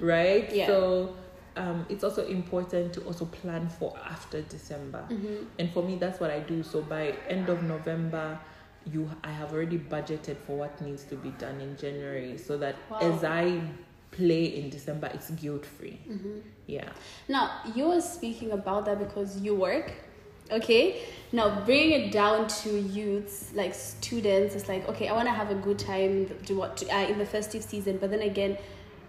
right? 0.00 0.50
Yeah. 0.54 0.66
So 0.66 1.16
um, 1.56 1.86
it's 1.88 2.04
also 2.04 2.26
important 2.26 2.92
to 2.94 3.00
also 3.02 3.24
plan 3.26 3.68
for 3.68 3.96
after 4.08 4.40
December. 4.42 5.04
And 5.58 5.70
for 5.72 5.82
me, 5.82 5.96
that's 5.96 6.20
what 6.20 6.30
I 6.30 6.40
do. 6.40 6.62
So 6.62 6.82
by 6.82 7.14
end 7.28 7.48
of 7.48 7.62
November, 7.62 8.38
you 8.92 9.10
I 9.22 9.30
have 9.30 9.52
already 9.52 9.78
budgeted 9.78 10.36
for 10.46 10.56
what 10.56 10.80
needs 10.80 11.04
to 11.04 11.16
be 11.16 11.30
done 11.30 11.60
in 11.60 11.76
January 11.76 12.36
so 12.38 12.56
that 12.58 12.76
Wow. 12.90 12.98
as 13.00 13.24
I 13.24 13.60
play 14.10 14.44
in 14.44 14.70
December, 14.70 15.10
it's 15.12 15.30
guilt 15.30 15.66
free. 15.66 15.98
Yeah. 16.66 16.88
Now, 17.28 17.60
you 17.74 17.88
were 17.88 18.00
speaking 18.00 18.52
about 18.52 18.84
that 18.86 18.98
because 18.98 19.40
you 19.40 19.54
work, 19.56 19.92
okay? 20.52 21.02
Now, 21.32 21.64
bring 21.64 21.90
it 21.90 22.12
down 22.12 22.46
to 22.62 22.78
youths, 22.78 23.50
like 23.54 23.74
students. 23.74 24.54
It's 24.54 24.68
like, 24.68 24.88
okay, 24.88 25.08
I 25.08 25.12
want 25.12 25.26
to 25.26 25.32
have 25.34 25.50
a 25.50 25.56
good 25.56 25.78
time 25.78 26.30
to 26.46 26.54
what 26.54 26.76
to, 26.78 26.88
uh, 26.94 27.08
in 27.08 27.18
the 27.18 27.26
festive 27.26 27.62
season, 27.64 27.98
but 27.98 28.10
then 28.10 28.22
again, 28.22 28.56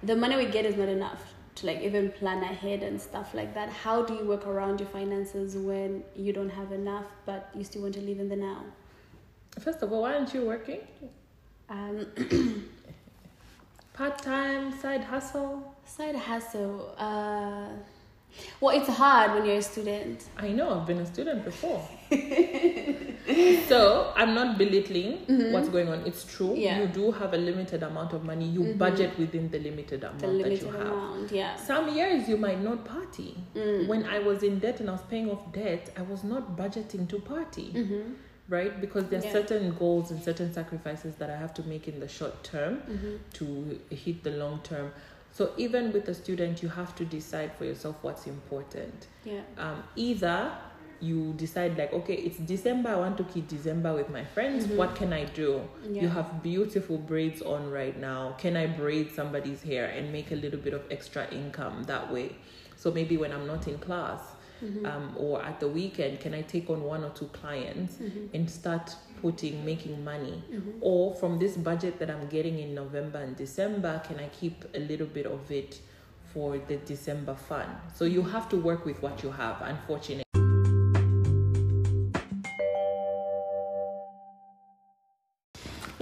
the 0.02 0.16
money 0.16 0.36
we 0.38 0.48
get 0.48 0.66
is 0.66 0.76
not 0.76 0.90
enough 0.90 1.22
to 1.56 1.68
like 1.68 1.82
even 1.82 2.12
plan 2.12 2.42
ahead 2.44 2.84
and 2.84 3.00
stuff 3.00 3.34
like 3.34 3.54
that. 3.54 3.70
How 3.70 4.04
do 4.04 4.14
you 4.16 4.26
work 4.26 4.46
around 4.48 4.80
your 4.80 4.90
finances 4.90 5.56
when 5.56 6.04
you 6.16 6.34
don't 6.34 6.50
have 6.50 6.72
enough, 6.72 7.06
but 7.26 7.50
you 7.56 7.64
still 7.64 7.84
want 7.84 7.94
to 7.94 8.02
live 8.02 8.20
in 8.20 8.28
the 8.28 8.36
now? 8.36 8.64
First 9.60 9.82
of 9.82 9.92
all, 9.92 10.02
why 10.02 10.16
aren't 10.16 10.34
you 10.34 10.42
working? 10.46 10.80
Um, 11.70 12.06
Part 13.94 14.18
time, 14.22 14.78
side 14.82 15.04
hustle? 15.04 15.74
side 15.86 16.16
hustle. 16.16 16.94
Uh, 16.98 17.70
well, 18.60 18.76
it's 18.78 18.90
hard 18.90 19.34
when 19.34 19.46
you're 19.46 19.58
a 19.60 19.62
student. 19.62 20.26
I 20.36 20.50
know, 20.50 20.78
I've 20.78 20.86
been 20.86 20.98
a 21.00 21.06
student 21.06 21.46
before. 21.46 21.88
so 23.70 24.12
I'm 24.18 24.34
not 24.36 24.58
belittling 24.58 25.52
what's 25.54 25.70
going 25.70 25.88
on. 25.88 26.02
It's 26.06 26.26
true. 26.26 26.48
Mm-hmm. 26.50 26.58
Yeah. 26.60 26.80
Mm-hmm. 26.80 26.82
You 26.82 26.88
do 27.06 27.12
have 27.14 27.34
a 27.34 27.38
limited 27.38 27.84
amount 27.84 28.12
of 28.12 28.26
money. 28.26 28.46
You 28.46 28.74
budget 28.74 29.18
within 29.18 29.50
the 29.50 29.60
limited 29.60 30.04
amount 30.04 30.20
The 30.20 30.28
that 30.44 30.62
you 30.62 30.68
have. 30.72 30.82
amount, 30.88 31.32
yeah. 31.32 31.56
Some 31.56 31.96
years 31.96 32.28
you 32.28 32.36
might 32.36 32.62
not 32.62 32.84
party. 32.84 33.38
Mm. 33.56 33.88
When 33.88 34.04
I 34.06 34.20
was 34.20 34.44
in 34.44 34.60
debt 34.60 34.82
and 34.82 34.90
I 34.90 34.94
was 34.94 35.04
paying 35.10 35.30
off 35.32 35.54
debt, 35.54 35.92
I 35.98 36.02
was 36.02 36.26
not 36.26 36.58
budgeting 36.58 37.08
to 37.10 37.20
party. 37.20 37.72
Right? 38.48 38.80
Because 38.80 39.06
there 39.06 39.20
Mm-hmm. 39.22 39.28
Yeah. 39.36 39.42
certain 39.42 39.76
goals 39.76 40.12
and 40.12 40.24
certain 40.24 40.54
sacrifices 40.54 41.16
that 41.16 41.30
I 41.30 41.36
have 41.38 41.54
to 41.56 41.64
make 41.64 41.88
in 41.88 42.00
the 42.00 42.08
short 42.08 42.44
term 42.44 42.74
Mm-hmm. 42.90 43.16
to 43.40 43.80
hit 43.96 44.24
the 44.24 44.32
long 44.32 44.60
term. 44.64 44.92
So 45.32 45.52
even 45.58 45.92
with 45.92 46.08
a 46.08 46.14
student, 46.14 46.62
you 46.64 46.70
have 46.70 46.96
to 46.96 47.06
decide 47.06 47.52
for 47.58 47.66
yourself 47.66 47.96
what's 48.02 48.26
important 48.28 49.08
Yeah. 49.26 49.42
um, 49.58 49.84
either 49.96 50.52
you 51.02 51.34
decide 51.34 51.78
like 51.78 51.92
okay 51.92 52.14
it's 52.16 52.38
december 52.38 52.88
i 52.90 52.96
want 52.96 53.18
to 53.18 53.26
keep 53.26 53.50
december 53.50 53.94
with 53.94 54.10
my 54.10 54.24
friends 54.24 54.66
what 54.80 54.96
can 54.96 55.12
i 55.12 55.26
do 55.26 55.62
Yeah. 55.92 56.04
you 56.04 56.08
have 56.08 56.42
beautiful 56.42 56.98
braids 56.98 57.42
on 57.42 57.70
right 57.70 58.00
now 58.00 58.34
can 58.38 58.56
i 58.56 58.66
braid 58.66 59.12
somebody's 59.12 59.62
hair 59.62 59.88
and 59.88 60.14
make 60.14 60.32
a 60.32 60.36
little 60.36 60.58
bit 60.60 60.74
of 60.74 60.84
extra 60.90 61.28
income 61.34 61.84
that 61.84 62.14
way 62.14 62.28
so 62.78 62.92
maybe 62.92 63.18
when 63.18 63.34
i'm 63.34 63.46
not 63.46 63.68
in 63.68 63.78
class 63.78 64.22
Mm-hmm. 64.66 64.86
um, 64.86 65.14
or 65.18 65.44
at 65.44 65.60
the 65.60 65.68
weekend 65.68 66.20
can 66.20 66.34
i 66.34 66.42
take 66.42 66.70
on 66.70 66.82
one 66.84 67.04
or 67.04 67.12
two 67.12 67.28
clients 67.28 67.96
mm-hmm. 67.96 68.36
and 68.36 68.50
start 68.50 68.96
putting 69.22 69.64
making 69.64 70.04
money? 70.04 70.44
Mm-hmm. 70.52 70.72
Or 70.82 71.16
from 71.16 71.40
this 71.40 71.56
budget 71.56 72.00
that 72.00 72.10
i'm 72.10 72.28
getting 72.28 72.60
in 72.60 72.74
november 72.74 73.20
and 73.20 73.36
december 73.36 74.02
can 74.08 74.20
i 74.20 74.28
keep 74.30 74.66
a 74.74 74.80
little 74.80 75.08
bit 75.08 75.26
of 75.26 75.52
it 75.52 75.80
for 76.36 76.58
the 76.68 76.76
December 76.76 77.34
fund. 77.34 77.70
So 77.94 78.04
you 78.04 78.22
have 78.22 78.50
to 78.50 78.58
work 78.58 78.86
with 78.86 79.02
what 79.02 79.24
you 79.24 79.32
have, 79.32 79.62
unfortunately. 79.62 80.25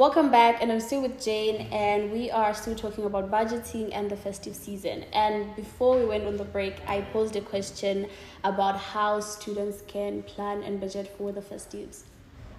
Welcome 0.03 0.31
back, 0.31 0.61
and 0.61 0.69
I'm 0.69 0.81
still 0.81 1.01
with 1.01 1.23
Jane, 1.23 1.67
and 1.71 2.11
we 2.11 2.29
are 2.29 2.53
still 2.53 2.75
talking 2.75 3.05
about 3.05 3.31
budgeting 3.31 3.89
and 3.93 4.11
the 4.11 4.17
festive 4.17 4.53
season. 4.53 5.05
And 5.13 5.55
before 5.55 5.97
we 5.97 6.03
went 6.03 6.25
on 6.25 6.35
the 6.35 6.43
break, 6.43 6.75
I 6.89 6.99
posed 7.13 7.37
a 7.37 7.39
question 7.39 8.07
about 8.43 8.77
how 8.77 9.21
students 9.21 9.81
can 9.87 10.21
plan 10.23 10.61
and 10.61 10.81
budget 10.81 11.07
for 11.17 11.31
the 11.31 11.39
festives. 11.39 12.01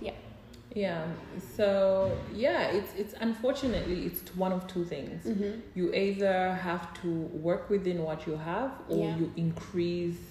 Yeah. 0.00 0.12
Yeah. 0.74 1.04
So 1.54 2.16
yeah, 2.32 2.68
it's 2.68 2.94
it's 2.96 3.14
unfortunately 3.20 4.06
it's 4.06 4.22
one 4.34 4.52
of 4.52 4.66
two 4.66 4.86
things. 4.86 5.26
Mm-hmm. 5.26 5.60
You 5.74 5.92
either 5.92 6.54
have 6.54 6.94
to 7.02 7.10
work 7.48 7.68
within 7.68 8.04
what 8.04 8.26
you 8.26 8.36
have, 8.38 8.70
or 8.88 9.04
Yeah. 9.04 9.18
you 9.18 9.30
increase 9.36 10.22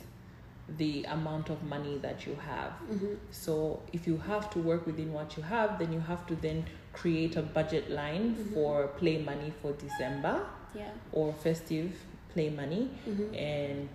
the 0.77 1.03
amount 1.03 1.51
of 1.51 1.61
money 1.61 1.99
that 1.99 2.25
you 2.25 2.35
have. 2.35 2.71
Mm-hmm. 2.71 3.13
So 3.29 3.83
if 3.91 4.07
you 4.07 4.17
have 4.17 4.49
to 4.53 4.59
work 4.59 4.87
within 4.87 5.13
what 5.13 5.37
you 5.37 5.43
have, 5.43 5.77
then 5.77 5.93
you 5.93 5.99
have 5.99 6.25
to 6.25 6.35
then 6.35 6.65
create 6.93 7.35
a 7.35 7.41
budget 7.41 7.89
line 7.91 8.35
Mm-hmm. 8.35 8.53
for 8.53 8.87
play 8.99 9.17
money 9.21 9.51
for 9.61 9.71
December. 9.73 10.45
Yeah. 10.75 10.89
or 11.11 11.33
festive 11.33 11.91
play 12.33 12.49
money 12.49 12.89
Mm-hmm. 13.07 13.35
and 13.35 13.89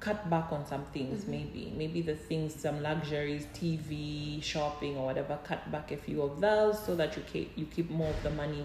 cut 0.00 0.28
back 0.28 0.52
on 0.52 0.66
some 0.66 0.84
things 0.92 1.24
maybe 1.26 1.72
maybe 1.76 2.02
the 2.02 2.14
things 2.14 2.54
some 2.54 2.82
luxuries 2.82 3.46
tv 3.54 4.42
shopping 4.42 4.96
or 4.98 5.06
whatever 5.06 5.38
cut 5.44 5.70
back 5.72 5.90
a 5.92 5.96
few 5.96 6.20
of 6.22 6.38
those 6.40 6.84
so 6.84 6.94
that 6.96 7.16
you 7.16 7.22
keep 7.32 7.50
you 7.56 7.64
keep 7.66 7.88
more 7.90 8.10
of 8.10 8.22
the 8.22 8.30
money 8.30 8.64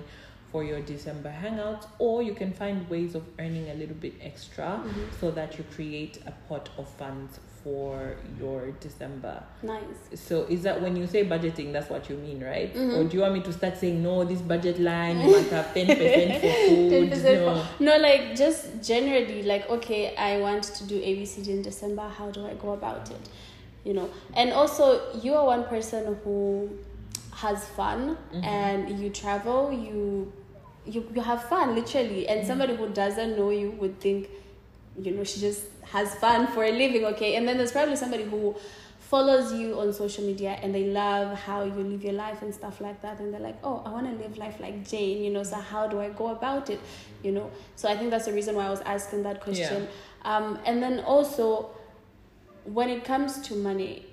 for 0.51 0.61
your 0.63 0.81
december 0.81 1.33
hangouts 1.43 1.85
or 1.99 2.21
you 2.21 2.33
can 2.33 2.51
find 2.51 2.89
ways 2.89 3.15
of 3.15 3.23
earning 3.39 3.69
a 3.69 3.73
little 3.75 3.95
bit 3.95 4.13
extra 4.21 4.83
so 5.21 5.31
that 5.31 5.57
you 5.57 5.63
create 5.73 6.19
a 6.27 6.31
pot 6.49 6.67
of 6.77 6.87
funds 7.01 7.39
for 7.63 8.15
your 8.39 8.71
december 8.79 9.43
Nice. 9.61 9.83
so 10.15 10.43
is 10.49 10.63
that 10.63 10.81
when 10.81 10.95
you 10.95 11.05
say 11.05 11.23
budgeting 11.25 11.71
that's 11.71 11.89
what 11.89 12.09
you 12.09 12.15
mean 12.17 12.43
right 12.43 12.73
Mm-hmm. 12.73 12.95
or 12.95 13.03
do 13.03 13.17
you 13.17 13.21
want 13.21 13.33
me 13.35 13.41
to 13.41 13.53
start 13.53 13.77
saying 13.77 14.01
no 14.01 14.23
this 14.23 14.41
budget 14.41 14.79
line 14.79 15.19
you 15.19 15.31
must 15.31 15.49
have 15.51 15.67
10% 15.67 16.41
for 16.41 16.67
food 16.67 17.11
10% 17.11 17.23
no. 17.45 17.63
for- 17.77 17.83
no, 17.83 17.97
like 17.97 18.35
just 18.35 18.81
generally, 18.83 19.43
like, 19.43 19.69
okay, 19.69 20.15
I 20.15 20.37
want 20.39 20.63
to 20.63 20.83
do 20.87 20.99
ABCD 20.99 21.47
in 21.49 21.61
December. 21.61 22.07
How 22.07 22.29
do 22.31 22.45
I 22.45 22.53
go 22.55 22.71
about 22.73 23.09
it? 23.09 23.29
You 23.83 23.93
know, 23.93 24.09
and 24.35 24.51
also, 24.51 25.11
you 25.21 25.33
are 25.33 25.45
one 25.45 25.63
person 25.65 26.17
who 26.23 26.69
has 27.33 27.65
fun 27.69 28.17
Mm-hmm. 28.33 28.43
and 28.43 28.99
you 28.99 29.09
travel, 29.09 29.71
you, 29.71 30.31
you, 30.85 31.07
you 31.13 31.21
have 31.21 31.43
fun, 31.49 31.75
literally. 31.75 32.23
Mm-hmm. 32.25 32.37
And 32.39 32.47
somebody 32.47 32.75
who 32.75 32.89
doesn't 32.89 33.37
know 33.37 33.49
you 33.49 33.71
would 33.71 33.99
think, 33.99 34.29
you 35.05 35.11
know, 35.11 35.23
she 35.23 35.39
just 35.39 35.63
has 35.83 36.15
fun 36.15 36.47
for 36.47 36.63
a 36.63 36.71
living, 36.71 37.05
okay? 37.05 37.35
And 37.35 37.47
then 37.47 37.57
there's 37.57 37.71
probably 37.71 37.95
somebody 37.95 38.23
who 38.23 38.55
follows 38.99 39.51
you 39.51 39.77
on 39.77 39.91
social 39.91 40.23
media 40.23 40.57
and 40.61 40.73
they 40.73 40.85
love 40.85 41.37
how 41.37 41.65
you 41.65 41.83
live 41.83 42.01
your 42.01 42.13
life 42.13 42.41
and 42.41 42.53
stuff 42.53 42.79
like 42.79 43.01
that. 43.01 43.19
And 43.19 43.33
they're 43.33 43.41
like 43.41 43.57
oh 43.61 43.83
i 43.85 43.89
want 43.89 44.07
to 44.07 44.23
live 44.23 44.37
life 44.37 44.57
like 44.61 44.87
jane 44.87 45.21
you 45.21 45.29
know 45.29 45.43
so 45.43 45.57
how 45.57 45.85
do 45.85 45.99
i 45.99 46.07
go 46.09 46.27
about 46.29 46.69
it? 46.69 46.79
You 47.21 47.33
know? 47.33 47.51
So 47.75 47.89
i 47.89 47.97
think 47.97 48.09
that's 48.09 48.25
the 48.25 48.31
reason 48.31 48.55
why 48.55 48.67
i 48.67 48.69
was 48.69 48.79
asking 48.81 49.23
that 49.23 49.41
question. 49.41 49.89
Um, 50.23 50.59
and 50.65 50.81
then 50.81 51.01
also 51.01 51.71
when 52.63 52.89
it 52.89 53.03
comes 53.03 53.41
to 53.41 53.55
money 53.55 54.05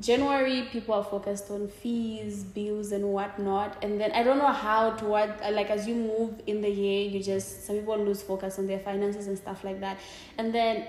january 0.00 0.62
people 0.72 0.94
are 0.94 1.04
focused 1.04 1.50
on 1.50 1.68
fees 1.68 2.44
bills 2.44 2.92
and 2.92 3.04
whatnot. 3.12 3.82
And 3.84 4.00
then 4.00 4.10
i 4.12 4.22
don't 4.22 4.38
know 4.38 4.52
how 4.52 4.90
to 4.92 5.04
what 5.04 5.40
like 5.52 5.70
as 5.70 5.86
you 5.86 5.94
move 5.94 6.40
in 6.46 6.60
the 6.62 6.70
year 6.70 7.08
you 7.08 7.22
just 7.22 7.66
some 7.66 7.76
people 7.76 7.98
lose 7.98 8.22
focus 8.22 8.58
on 8.58 8.66
their 8.66 8.78
finances 8.78 9.26
and 9.26 9.36
stuff 9.36 9.64
like 9.64 9.80
that. 9.80 9.98
And 10.38 10.54
then 10.54 10.86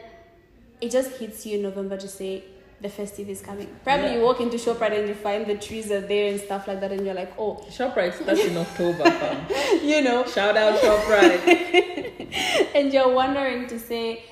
it 0.81 0.91
just 0.91 1.17
hits 1.17 1.45
you 1.45 1.57
in 1.57 1.63
november 1.63 1.97
to 1.97 2.07
say 2.07 2.43
the 2.81 2.89
festive 2.89 3.29
is 3.29 3.39
coming. 3.41 3.69
Probably 3.85 4.07
Yeah. 4.07 4.15
you 4.15 4.21
walk 4.23 4.41
into 4.41 4.57
shoprite 4.57 4.97
and 4.99 5.07
you 5.07 5.13
find 5.13 5.45
the 5.45 5.55
trees 5.55 5.89
are 5.89 6.01
there 6.01 6.29
and 6.31 6.39
stuff 6.39 6.67
like 6.67 6.81
that 6.81 6.91
and 6.91 7.05
you're 7.05 7.13
like 7.15 7.33
oh. 7.39 7.63
ShopRite 7.69 8.13
starts 8.21 8.43
in 8.43 8.57
October, 8.57 9.05
you 9.81 10.01
know. 10.01 10.25
Shout 10.25 10.57
out 10.57 10.79
ShopRite. 10.79 12.71
and 12.75 12.91
you're 12.91 13.13
wondering 13.13 13.67
to 13.67 13.79
say 13.79 14.23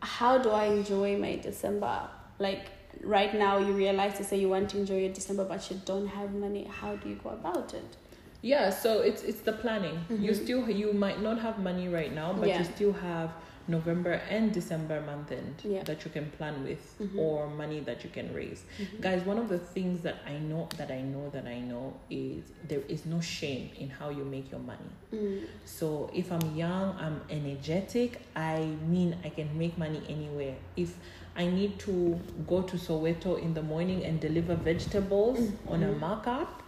how 0.00 0.36
do 0.36 0.50
i 0.50 0.64
enjoy 0.64 1.16
my 1.16 1.36
december? 1.36 2.00
Like 2.38 2.66
right 3.02 3.34
now 3.34 3.58
you 3.58 3.72
realize 3.72 4.16
to 4.18 4.24
say 4.24 4.36
you 4.38 4.48
want 4.48 4.70
to 4.70 4.78
enjoy 4.78 4.98
your 4.98 5.12
december 5.12 5.44
but 5.44 5.70
you 5.70 5.80
don't 5.84 6.06
have 6.06 6.32
money 6.34 6.64
how 6.80 6.94
do 6.96 7.08
you 7.08 7.16
go 7.22 7.30
about 7.30 7.74
it 7.74 7.96
Yeah, 8.44 8.70
so 8.70 8.90
it's 9.08 9.22
it's 9.30 9.42
the 9.48 9.52
planning. 9.62 9.96
You 10.26 10.32
Mhm. 10.32 10.42
still 10.42 10.62
you 10.68 10.88
might 11.04 11.20
not 11.22 11.36
have 11.46 11.56
money 11.70 11.86
right 11.98 12.12
now, 12.22 12.28
but 12.40 12.48
Yeah. 12.48 12.58
you 12.58 12.64
still 12.76 12.92
have 13.10 13.28
November 13.68 14.14
and 14.36 14.44
December 14.58 14.96
month 15.10 15.30
end 15.30 15.54
Yeah. 15.62 15.68
Mm-hmm. 15.70 15.84
that 15.88 15.98
you 16.04 16.10
can 16.16 16.26
plan 16.38 16.54
with 16.68 16.82
or 17.24 17.36
money 17.62 17.78
that 17.88 17.98
you 18.04 18.10
can 18.18 18.28
raise. 18.40 18.60
Guys, 19.06 19.20
one 19.32 19.38
of 19.44 19.48
the 19.54 19.60
things 19.74 19.96
that 20.06 20.16
I 20.32 20.34
know 20.48 20.62
that 20.80 20.90
I 20.90 21.02
know 21.12 21.24
that 21.36 21.46
I 21.46 21.58
know 21.70 21.84
is 22.10 22.40
there 22.70 22.82
is 22.94 23.00
no 23.14 23.20
shame 23.38 23.64
in 23.82 23.88
how 23.98 24.08
you 24.18 24.24
make 24.36 24.46
your 24.54 24.64
money. 24.72 24.90
Mm. 25.14 25.46
So 25.78 25.86
if 26.22 26.26
I'm 26.36 26.46
young, 26.64 26.86
I'm 27.04 27.16
energetic, 27.38 28.10
I 28.34 28.56
mean 28.92 29.10
I 29.26 29.30
can 29.38 29.48
make 29.62 29.74
money 29.78 30.02
anywhere. 30.16 30.56
If 30.84 30.90
I 31.36 31.46
need 31.46 31.78
to 31.80 32.20
go 32.46 32.62
to 32.62 32.76
Soweto 32.76 33.40
in 33.40 33.54
the 33.54 33.62
morning 33.62 34.04
and 34.04 34.20
deliver 34.20 34.54
vegetables 34.54 35.38
on 35.66 35.82
a 35.82 35.86
mm-hmm. 35.86 36.00
markup, 36.00 36.62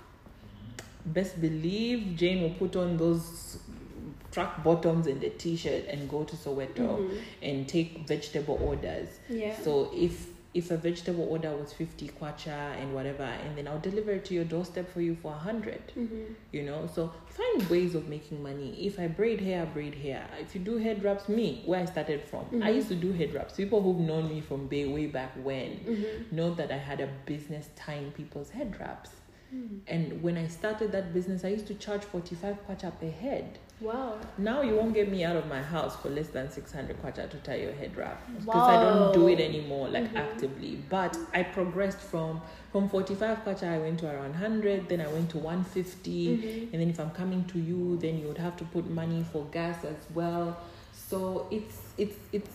best 1.06 1.40
believe 1.40 2.16
Jane 2.16 2.42
will 2.42 2.54
put 2.54 2.76
on 2.76 2.97
those 2.97 3.59
track 4.30 4.64
bottoms 4.64 5.06
and 5.06 5.23
a 5.23 5.30
t-shirt 5.30 5.87
and 5.87 6.09
go 6.09 6.25
to 6.25 6.35
Soweto 6.35 6.99
mm-hmm. 6.99 7.16
and 7.42 7.68
take 7.68 8.09
vegetable 8.09 8.59
orders. 8.62 9.09
Yeah. 9.28 9.54
So 9.61 9.90
if 9.94 10.28
if 10.54 10.70
a 10.70 10.76
vegetable 10.76 11.26
order 11.28 11.54
was 11.56 11.73
50 11.73 12.08
kwacha 12.20 12.80
and 12.80 12.94
whatever 12.94 13.25
and 13.25 13.58
then 13.58 13.66
I'll 13.66 13.80
deliver 13.80 14.12
it 14.12 14.25
to 14.26 14.34
your 14.34 14.44
doorstep 14.44 14.92
for 14.92 15.00
you 15.00 15.16
for 15.16 15.32
100 15.32 15.92
mm-hmm. 15.96 16.32
you 16.52 16.62
know 16.62 16.88
so 16.92 17.12
find 17.26 17.68
ways 17.68 17.94
of 17.94 18.08
making 18.08 18.42
money. 18.42 18.87
If 18.87 18.99
I 18.99 19.08
braid 19.08 19.40
hair 19.40 19.62
I 19.62 19.64
braid 19.66 19.94
hair. 19.96 20.26
If 20.40 20.54
you 20.54 20.61
do 20.61 20.76
head 20.78 21.02
wraps 21.02 21.28
me 21.28 21.62
where 21.66 21.80
I 21.80 21.84
started 21.84 22.23
from. 22.23 22.42
I 22.42 22.54
mm-hmm. 22.54 22.76
used 22.76 22.88
to 22.88 22.94
do 22.94 23.12
head 23.12 23.34
wraps. 23.34 23.54
People 23.54 23.82
who've 23.82 23.99
known 23.99 24.28
me 24.28 24.40
from 24.40 24.68
Bay 24.68 24.87
way 24.87 25.06
back 25.06 25.32
when 25.42 25.70
mm-hmm. 25.70 26.37
know 26.37 26.54
that 26.54 26.70
I 26.70 26.78
had 26.78 27.00
a 27.00 27.08
business 27.26 27.68
tying 27.76 28.12
people's 28.12 28.50
head 28.50 28.76
wraps. 28.78 29.11
Mm. 29.54 29.80
And 29.87 30.23
when 30.23 30.37
I 30.37 30.46
started 30.49 30.92
that 30.92 31.12
business 31.12 31.44
I 31.44 31.49
used 31.49 31.66
to 31.66 31.75
charge 31.75 32.02
45 32.02 32.66
kwacha 32.66 32.99
per 32.99 33.11
head 33.11 33.58
Wow. 33.81 34.19
now 34.38 34.62
you 34.62 34.76
won't 34.76 34.95
get 34.95 35.11
me 35.11 35.25
out 35.25 35.37
of 35.37 35.47
my 35.47 35.61
house 35.61 35.97
for 35.97 36.09
less 36.09 36.28
than 36.28 36.50
600 36.50 37.02
kwacha 37.02 37.28
to 37.28 37.37
tie 37.38 37.57
your 37.57 37.73
head 37.73 37.97
wrap 37.97 38.23
because 38.38 38.69
I 38.69 38.81
don't 38.81 39.12
do 39.12 39.28
it 39.28 39.40
anymore 39.40 39.88
like 39.88 40.04
mm-hmm. 40.04 40.16
actively. 40.16 40.78
But 40.88 41.19
I 41.33 41.43
progressed 41.43 41.99
from 41.99 42.40
from 42.73 42.88
45 42.88 43.45
kwacha 43.45 43.64
I 43.64 43.78
went 43.78 44.00
to 44.00 44.07
around 44.07 44.31
100, 44.31 44.88
then 44.88 45.00
I 45.00 45.09
went 45.09 45.31
to 45.31 45.38
150, 45.38 46.11
mm-hmm. 46.11 46.73
and 46.73 46.83
then 46.83 46.90
if 46.90 46.99
I'm 46.99 47.11
coming 47.11 47.45
to 47.47 47.59
you, 47.59 47.97
then 47.99 48.19
you 48.19 48.26
would 48.28 48.38
have 48.38 48.57
to 48.59 48.64
put 48.64 48.88
money 48.88 49.25
for 49.33 49.45
gas 49.52 49.85
as 49.85 49.97
well. 50.14 50.57
So 50.93 51.47
it's 51.50 51.78
it's 51.99 52.16
it's 52.33 52.50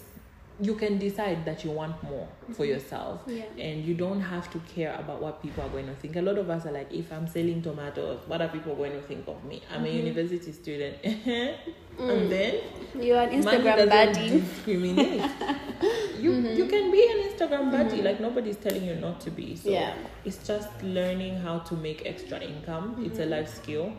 you 0.61 0.75
can 0.75 0.97
decide 0.97 1.45
that 1.45 1.63
you 1.63 1.71
want 1.71 2.01
more 2.03 2.27
for 2.47 2.63
mm-hmm. 2.63 2.63
yourself 2.63 3.21
Yeah. 3.27 3.43
and 3.57 3.85
you 3.85 3.93
don't 3.93 4.19
have 4.21 4.51
to 4.51 4.59
care 4.75 4.93
about 4.99 5.21
what 5.21 5.41
people 5.41 5.63
are 5.63 5.69
going 5.69 5.87
to 5.87 5.95
think. 5.95 6.15
A 6.17 6.21
lot 6.21 6.37
of 6.37 6.49
us 6.49 6.65
are 6.65 6.71
like, 6.71 6.91
if 6.91 7.11
I'm 7.11 7.27
selling 7.27 7.61
tomatoes, 7.61 8.19
what 8.27 8.41
are 8.41 8.49
people 8.49 8.75
going 8.75 8.91
to 8.91 9.01
think 9.01 9.27
of 9.27 9.43
me? 9.45 9.61
I'm 9.73 9.85
a 9.85 9.87
mm-hmm. 9.87 9.97
university 9.97 10.51
student. 10.51 10.97
Mm. 11.99 12.09
And 12.17 12.31
then 12.31 12.61
You're 12.97 13.19
an 13.21 13.29
Instagram 13.29 13.75
doesn't 13.75 13.89
baddie. 13.89 14.29
discriminate. 14.55 15.19
you 16.17 16.31
mm-hmm. 16.31 16.55
you 16.55 16.65
can 16.65 16.91
be 16.91 17.03
an 17.11 17.29
Instagram 17.29 17.73
baddie, 17.73 18.01
like 18.01 18.21
nobody's 18.21 18.55
telling 18.55 18.85
you 18.85 18.95
not 18.95 19.19
to 19.19 19.31
be. 19.31 19.57
So 19.57 19.69
Yeah. 19.69 19.93
it's 20.23 20.47
just 20.47 20.69
learning 20.81 21.41
how 21.41 21.59
to 21.59 21.75
make 21.75 22.05
extra 22.05 22.39
income. 22.39 23.03
It's 23.05 23.19
a 23.19 23.25
life 23.25 23.53
skill. 23.53 23.91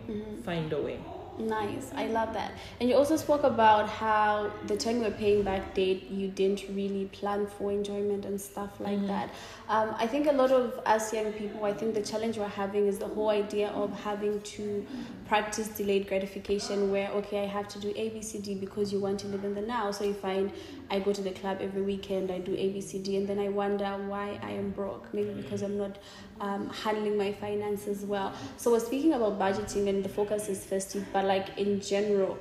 Find 0.45 0.73
a 0.73 0.81
way. 0.81 0.99
Nice. 1.41 1.91
I 1.95 2.07
love 2.07 2.35
that. 2.35 2.53
And 2.81 2.89
you 2.89 2.97
also 2.97 3.17
spoke 3.17 3.45
about 3.45 3.89
how 3.89 4.51
the 4.67 4.77
time 4.77 4.99
you 4.99 5.05
were 5.05 5.11
paying 5.11 5.43
back 5.43 5.75
date, 5.75 6.11
you 6.11 6.29
didn't 6.29 6.65
really 6.69 7.07
plan 7.07 7.47
for 7.47 7.73
enjoyment 7.73 8.25
and 8.25 8.41
stuff 8.41 8.79
like 8.79 9.07
that. 9.07 9.31
Um, 9.69 9.95
I 9.99 10.07
think 10.07 10.27
a 10.27 10.33
lot 10.33 10.51
of 10.53 10.79
us 10.85 11.13
young 11.13 11.33
people, 11.33 11.65
I 11.65 11.73
think 11.73 11.95
the 11.95 12.03
challenge 12.03 12.37
we're 12.37 12.49
having 12.49 12.87
is 12.87 12.99
the 12.99 13.09
whole 13.09 13.31
idea 13.31 13.69
of 13.71 13.93
having 14.03 14.41
to 14.41 14.87
practice 15.31 15.69
delayed 15.69 16.09
gratification 16.09 16.91
where, 16.91 17.09
okay, 17.11 17.45
I 17.45 17.47
have 17.47 17.69
to 17.69 17.79
do 17.79 17.93
A, 17.95 18.09
B, 18.09 18.21
C, 18.21 18.41
D 18.41 18.57
because 18.57 18.93
you 18.93 18.99
want 18.99 19.21
to 19.21 19.29
live 19.29 19.45
in 19.45 19.55
the 19.55 19.61
now. 19.61 19.93
So 19.93 20.03
you 20.03 20.13
find 20.13 20.51
I 20.91 20.99
go 20.99 21.13
to 21.13 21.23
the 21.23 21.31
club 21.31 21.59
every 21.61 21.83
weekend, 21.83 22.33
I 22.33 22.41
do 22.41 22.53
A, 22.53 22.69
B, 22.71 22.81
C, 22.81 22.99
D, 22.99 23.17
and 23.17 23.29
then 23.29 23.39
I 23.39 23.49
wonder 23.49 23.87
why 24.09 24.41
I 24.43 24.51
am 24.51 24.71
broke. 24.71 25.07
Maybe 25.15 25.33
because 25.33 25.63
I'm 25.63 25.79
not 25.79 25.99
um, 26.41 26.69
handling 26.71 27.17
my 27.17 27.33
finances 27.33 28.05
well. 28.05 28.33
So 28.57 28.73
we're 28.73 28.81
speaking 28.81 29.13
about 29.13 29.39
budgeting 29.39 29.89
and 29.89 30.05
the 30.05 30.09
focus 30.09 30.49
is 30.49 30.65
festive, 30.65 31.07
but 31.13 31.25
like 31.25 31.57
in 31.57 31.81
general, 31.81 32.37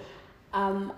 um, 0.53 0.91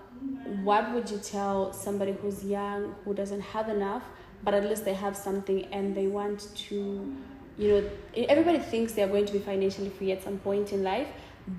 what 0.63 0.93
would 0.93 1.12
you 1.12 1.17
tell 1.17 1.74
somebody 1.74 2.13
who's 2.13 2.41
young, 2.41 2.95
who 3.03 3.13
doesn't 3.13 3.41
have 3.41 3.67
enough, 3.67 4.03
but 4.45 4.53
at 4.53 4.63
least 4.63 4.86
they 4.86 4.93
have 4.93 5.17
something 5.17 5.65
and 5.74 5.93
they 5.93 6.07
want 6.07 6.55
to, 6.55 7.13
you 7.57 7.67
know, 7.67 7.89
everybody 8.29 8.60
thinks 8.60 8.93
they're 8.93 9.10
going 9.10 9.25
to 9.25 9.33
be 9.33 9.39
financially 9.39 9.89
free 9.89 10.13
at 10.13 10.24
some 10.24 10.38
point 10.38 10.71
in 10.71 10.83
life, 10.83 11.10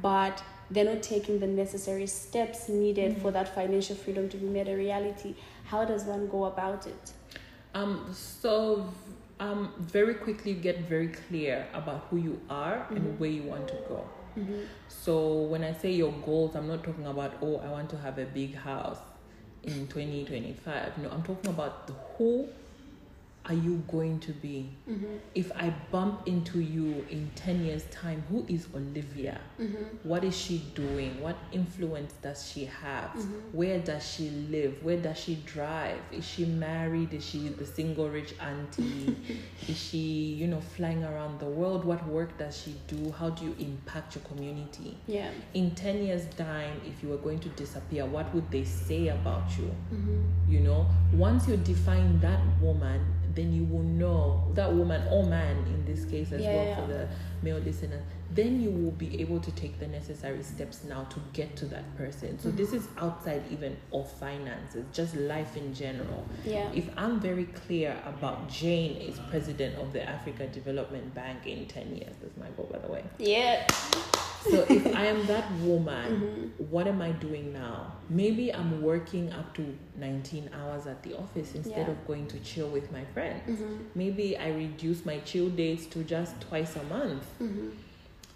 but 0.01 0.43
they're 0.71 0.85
not 0.85 1.03
taking 1.03 1.39
the 1.39 1.47
necessary 1.47 2.07
steps 2.07 2.69
needed 2.69 3.19
for 3.19 3.31
that 3.31 3.55
financial 3.55 3.95
freedom 3.97 4.29
to 4.31 4.37
be 4.37 4.47
made 4.47 4.69
a 4.69 4.77
reality. 4.77 5.35
How 5.65 5.85
does 5.85 6.05
one 6.05 6.29
go 6.29 6.45
about 6.45 6.87
it? 6.87 7.13
Um, 7.75 8.11
so 8.13 8.93
um, 9.41 9.73
very 9.79 10.15
quickly 10.15 10.55
get 10.55 10.81
very 10.89 11.09
clear 11.09 11.67
about 11.75 12.07
who 12.11 12.17
you 12.17 12.41
are 12.49 12.87
and 12.91 13.19
where 13.19 13.31
you 13.31 13.43
want 13.43 13.69
to 13.69 13.75
go. 13.89 14.07
So 14.89 15.43
when 15.43 15.63
I 15.63 15.73
say 15.73 15.93
your 15.93 16.13
goals, 16.25 16.55
I'm 16.55 16.67
not 16.67 16.83
talking 16.85 17.07
about 17.07 17.35
oh 17.43 17.57
I 17.59 17.69
want 17.69 17.91
to 17.91 17.99
have 17.99 18.19
a 18.19 18.25
big 18.25 18.55
house 18.55 18.99
in 19.63 19.87
2025. 19.89 20.99
No, 20.99 21.11
I'm 21.11 21.23
talking 21.23 21.51
about 21.51 21.87
the 21.87 21.93
who 22.17 22.49
are 23.47 23.55
you 23.55 23.83
going 23.89 24.21
to 24.21 24.33
be? 24.33 24.71
Mm-hmm. 24.89 25.17
If 25.35 25.51
I 25.57 25.75
bump 25.91 26.29
into 26.29 26.61
you 26.61 27.05
in 27.11 27.31
10 27.35 27.65
years' 27.65 27.85
time, 27.91 28.23
who 28.31 28.45
is 28.49 28.69
Olivia? 28.75 29.41
Mm-hmm. 29.61 30.09
What 30.09 30.25
is 30.25 30.37
she 30.37 30.59
doing? 30.75 31.21
What 31.21 31.37
influence 31.51 32.13
does 32.23 32.49
she 32.49 32.67
have? 32.67 33.11
Mm-hmm. 33.11 33.57
Where 33.57 33.79
does 33.79 34.09
she 34.09 34.31
live? 34.31 34.83
Where 34.83 34.97
does 34.97 35.19
she 35.19 35.37
drive? 35.47 35.99
Is 36.13 36.25
she 36.27 36.45
married? 36.45 37.13
Is 37.15 37.25
she 37.25 37.49
the 37.49 37.67
single 37.67 38.09
rich 38.09 38.35
auntie? 38.41 39.17
is 39.69 39.79
she, 39.79 39.99
you 39.99 40.47
know, 40.47 40.61
flying 40.61 41.03
around 41.03 41.41
the 41.41 41.47
world? 41.47 41.85
What 41.85 42.07
work 42.07 42.39
does 42.39 42.57
she 42.57 42.77
do? 42.87 43.13
How 43.19 43.31
do 43.31 43.45
you 43.45 43.57
impact 43.59 44.15
your 44.15 44.25
community? 44.25 44.97
Yeah. 45.07 45.31
in 45.55 45.75
10 45.75 46.05
years 46.05 46.25
time 46.37 46.81
if 46.87 47.03
you 47.03 47.09
were 47.09 47.17
going 47.19 47.39
to 47.41 47.49
disappear 47.51 48.07
what 48.07 48.33
would 48.35 48.51
they 48.51 48.65
say 48.65 49.09
about 49.09 49.45
you 49.59 49.71
you 50.49 50.61
know 50.61 50.87
once 51.13 51.47
you 51.49 51.57
define 51.59 52.19
that 52.21 52.41
woman 52.61 53.05
then 53.35 53.53
you 53.53 53.65
will 53.65 53.83
know 53.83 54.43
that 54.55 54.73
woman 54.73 55.03
or 55.11 55.25
man 55.25 55.57
in 55.67 55.85
this 55.85 56.05
case 56.05 56.33
as 56.33 56.41
Yeah, 56.41 56.55
well 56.55 56.67
yeah, 56.67 56.77
for 56.81 56.87
the 56.93 57.09
male 57.43 57.59
listener 57.59 58.03
then 58.35 58.61
you 58.61 58.71
will 58.71 58.93
be 58.93 59.21
able 59.21 59.41
to 59.41 59.51
take 59.53 59.79
the 59.79 59.87
necessary 59.87 60.43
steps 60.43 60.85
now 60.85 61.05
to 61.05 61.21
get 61.33 61.55
to 61.57 61.67
that 61.67 61.85
person 61.97 62.39
so 62.39 62.51
this 62.51 62.69
mm-hmm. 62.69 62.77
is 62.79 62.89
outside 62.99 63.43
even 63.51 63.77
of 63.93 64.11
finances 64.13 64.85
just 64.93 65.15
life 65.17 65.57
in 65.57 65.75
general 65.75 66.25
Yeah. 66.45 66.71
if 66.75 66.89
i'm 66.97 67.21
very 67.21 67.45
clear 67.45 67.97
about 68.07 68.49
jane 68.49 68.97
is 68.97 69.19
president 69.31 69.77
of 69.79 69.93
the 69.93 70.09
africa 70.09 70.47
development 70.47 71.15
bank 71.15 71.47
in 71.47 71.67
10 71.67 71.97
years 71.97 72.15
that's 72.21 72.37
my 72.37 72.49
goal 72.57 72.69
by 72.73 72.79
the 72.79 72.89
way 72.89 73.05
Yeah. 73.19 73.67
so 74.43 74.67
if 74.69 74.95
I 74.95 75.07
am 75.07 75.25
that 75.27 75.51
woman, 75.61 76.11
mm-hmm. 76.11 76.65
what 76.71 76.89
am 76.89 77.01
I 77.01 77.13
doing 77.13 77.53
now? 77.53 77.93
Maybe 78.09 78.53
I'm 78.53 78.83
working 78.83 79.33
up 79.33 79.55
to 79.55 79.79
19 79.97 80.51
hours 80.53 80.87
at 80.87 81.03
the 81.03 81.15
office 81.17 81.55
instead 81.55 81.87
Yeah. 81.87 81.93
of 81.93 82.07
going 82.07 82.27
to 82.29 82.39
chill 82.41 82.69
with 82.69 82.91
my 82.91 83.05
friends. 83.15 83.49
Mm-hmm. 83.49 83.77
Maybe 83.95 84.37
I 84.37 84.49
reduce 84.49 85.05
my 85.05 85.19
chill 85.21 85.49
dates 85.49 85.87
to 85.87 86.03
just 86.03 86.41
twice 86.41 86.75
a 86.77 86.83
month. 86.85 87.25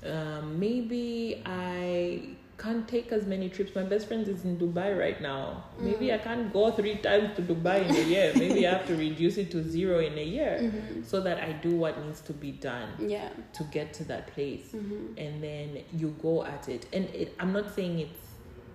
Um, 0.04 0.61
maybe 0.61 1.42
I 1.44 2.20
can't 2.59 2.88
take 2.88 3.12
as 3.12 3.26
many 3.26 3.48
trips. 3.48 3.74
My 3.74 3.82
best 3.82 4.09
friend 4.09 4.26
is 4.26 4.44
in 4.44 4.59
Dubai 4.59 4.98
right 4.98 5.20
now. 5.20 5.64
Maybe 5.78 6.06
mm. 6.06 6.14
I 6.14 6.18
can't 6.18 6.52
go 6.52 6.70
three 6.70 6.96
times 6.96 7.37
to 7.37 7.42
Dubai 7.42 7.87
in 7.88 7.94
a 7.94 8.00
year. 8.00 8.32
Maybe 8.35 8.66
I 8.66 8.72
have 8.72 8.87
to 8.87 8.96
reduce 8.96 9.37
it 9.37 9.50
to 9.50 9.62
zero 9.62 9.98
in 9.98 10.16
a 10.16 10.24
year 10.24 10.59
mm-hmm. 10.62 11.02
so 11.02 11.20
that 11.20 11.38
I 11.38 11.52
do 11.52 11.76
what 11.76 12.02
needs 12.04 12.20
to 12.22 12.32
be 12.32 12.52
done 12.52 12.88
Yeah. 12.98 13.28
to 13.54 13.64
get 13.64 13.92
to 13.94 14.04
that 14.04 14.28
place 14.28 14.68
mm-hmm. 14.74 15.18
and 15.18 15.42
then 15.42 15.85
you 15.92 16.14
go 16.22 16.44
at 16.44 16.68
it 16.68 16.87
and 16.92 17.04
it, 17.06 17.35
i'm 17.38 17.52
not 17.52 17.74
saying 17.74 18.00
it's 18.00 18.22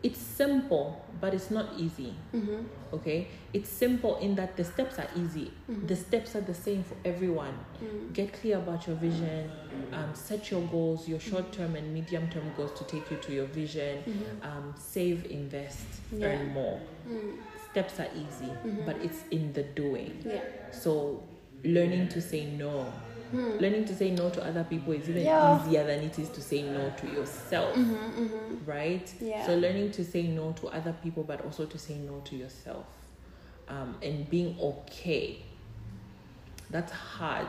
it's 0.03 0.19
simple 0.19 1.05
but 1.19 1.34
it's 1.34 1.51
not 1.51 1.67
easy 1.77 2.13
mm-hmm. 2.34 2.62
Okay? 2.93 3.27
It's 3.54 3.69
simple 3.69 4.17
in 4.17 4.36
that 4.36 4.56
the 4.58 4.63
steps 4.63 4.99
are 4.99 5.08
easy. 5.15 5.51
Mm-hmm. 5.69 5.88
The 5.88 5.95
steps 5.95 6.36
are 6.36 6.41
the 6.41 6.54
same 6.54 6.84
for 6.84 6.95
everyone. 7.06 7.58
Mm. 7.84 8.13
Get 8.13 8.34
clear 8.34 8.58
about 8.58 8.88
your 8.88 8.95
vision. 8.95 9.51
Um, 9.93 10.13
set 10.13 10.51
your 10.51 10.62
goals 10.62 11.08
your 11.08 11.19
short-term 11.19 11.75
and 11.75 11.93
medium-term 11.93 12.54
goals 12.56 12.77
to 12.80 12.84
take 12.86 13.10
you 13.12 13.17
to 13.17 13.34
your 13.34 13.45
vision. 13.47 14.04
Mm-hmm. 14.04 14.45
Um, 14.47 14.75
save 14.77 15.25
invest 15.25 15.86
Yeah. 16.12 16.27
earn 16.27 16.54
more. 16.54 16.80
Mm. 17.10 17.38
Steps 17.71 17.99
are 17.99 18.08
easy 18.15 18.51
mm-hmm. 18.51 18.86
but 18.86 18.97
it's 18.97 19.23
in 19.32 19.54
the 19.54 19.63
doing. 19.63 20.21
Yeah. 20.25 20.41
so 20.71 21.23
learning 21.63 22.10
to 22.10 22.21
say 22.21 22.45
no. 22.45 22.91
Hmm. 23.32 23.58
Learning 23.60 23.86
to 23.86 23.96
say 23.96 24.12
no 24.12 24.30
to 24.30 24.44
other 24.46 24.63
people 24.63 24.94
is 24.94 25.10
even 25.10 25.24
Yeah. 25.24 25.65
easier 25.65 25.86
than 25.86 26.00
it 26.02 26.20
is 26.20 26.30
to 26.30 26.41
say 26.41 26.62
no 26.63 26.91
to 26.98 27.08
yourself. 27.08 27.76
Mm-hmm, 27.76 28.24
mm-hmm. 28.24 28.70
Right? 28.70 29.13
Yeah. 29.22 29.46
So 29.46 29.56
learning 29.56 29.91
to 29.94 30.04
say 30.04 30.24
no 30.24 30.52
to 30.54 30.67
other 30.67 30.94
people 31.04 31.24
but 31.24 31.44
also 31.46 31.65
to 31.65 31.78
say 31.78 31.96
no 31.96 32.20
to 32.26 32.36
yourself. 32.36 32.86
Um, 33.70 33.96
and 34.04 34.30
being 34.30 34.58
okay. 34.60 35.38
That's 36.70 36.91
hard. 36.91 37.48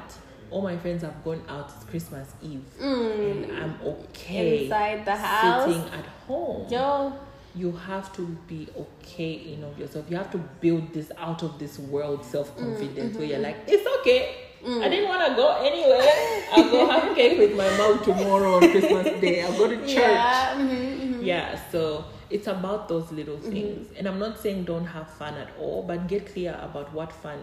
All 0.50 0.62
my 0.62 0.76
friends 0.76 1.02
have 1.02 1.24
gone 1.24 1.42
out 1.48 1.70
it's 1.74 1.84
Christmas 1.84 2.28
Eve 2.42 2.64
mm. 2.80 3.34
and 3.34 3.52
I'm 3.56 3.80
okay 3.82 4.64
Inside 4.64 5.04
the 5.04 5.16
house. 5.16 5.66
sitting 5.66 5.88
at 5.92 6.04
home. 6.26 6.66
Yo. 6.70 7.12
you 7.54 7.72
have 7.72 8.12
to 8.16 8.22
be 8.46 8.68
okay 8.76 9.32
in 9.32 9.64
of 9.64 9.78
yourself. 9.78 10.06
You 10.10 10.16
have 10.16 10.30
to 10.32 10.38
build 10.38 10.92
this 10.92 11.10
out 11.18 11.42
of 11.42 11.58
this 11.58 11.78
world 11.78 12.24
self 12.24 12.56
confidence 12.56 13.14
mm, 13.14 13.18
where 13.18 13.26
you're 13.26 13.36
mm-hmm. 13.38 13.44
like, 13.44 13.56
it's 13.66 13.86
okay. 14.00 14.36
I 14.64 14.88
didn't 14.88 15.08
want 15.08 15.26
to 15.28 15.34
go 15.34 15.56
anywhere. 15.60 16.08
I'll 16.52 16.70
go 16.70 16.88
have 16.90 17.16
cake 17.20 17.38
with 17.38 17.56
my 17.56 17.68
mom 17.78 18.02
tomorrow 18.04 18.54
on 18.54 18.60
Christmas 18.70 19.20
Day. 19.20 19.42
I'll 19.42 19.56
go 19.58 19.68
to 19.68 19.76
church. 19.78 19.88
Yeah. 19.96 20.54
mhm, 20.56 21.24
Yeah, 21.24 21.60
so 21.70 22.04
it's 22.30 22.46
about 22.46 22.88
those 22.88 23.10
little 23.12 23.38
things. 23.38 23.88
And 23.96 24.06
I'm 24.06 24.18
not 24.18 24.38
saying 24.38 24.64
don't 24.64 24.84
have 24.86 25.10
fun 25.10 25.34
at 25.34 25.48
all, 25.58 25.82
but 25.82 26.06
get 26.08 26.26
clear 26.32 26.58
about 26.62 26.92
what 26.92 27.12
fun 27.12 27.38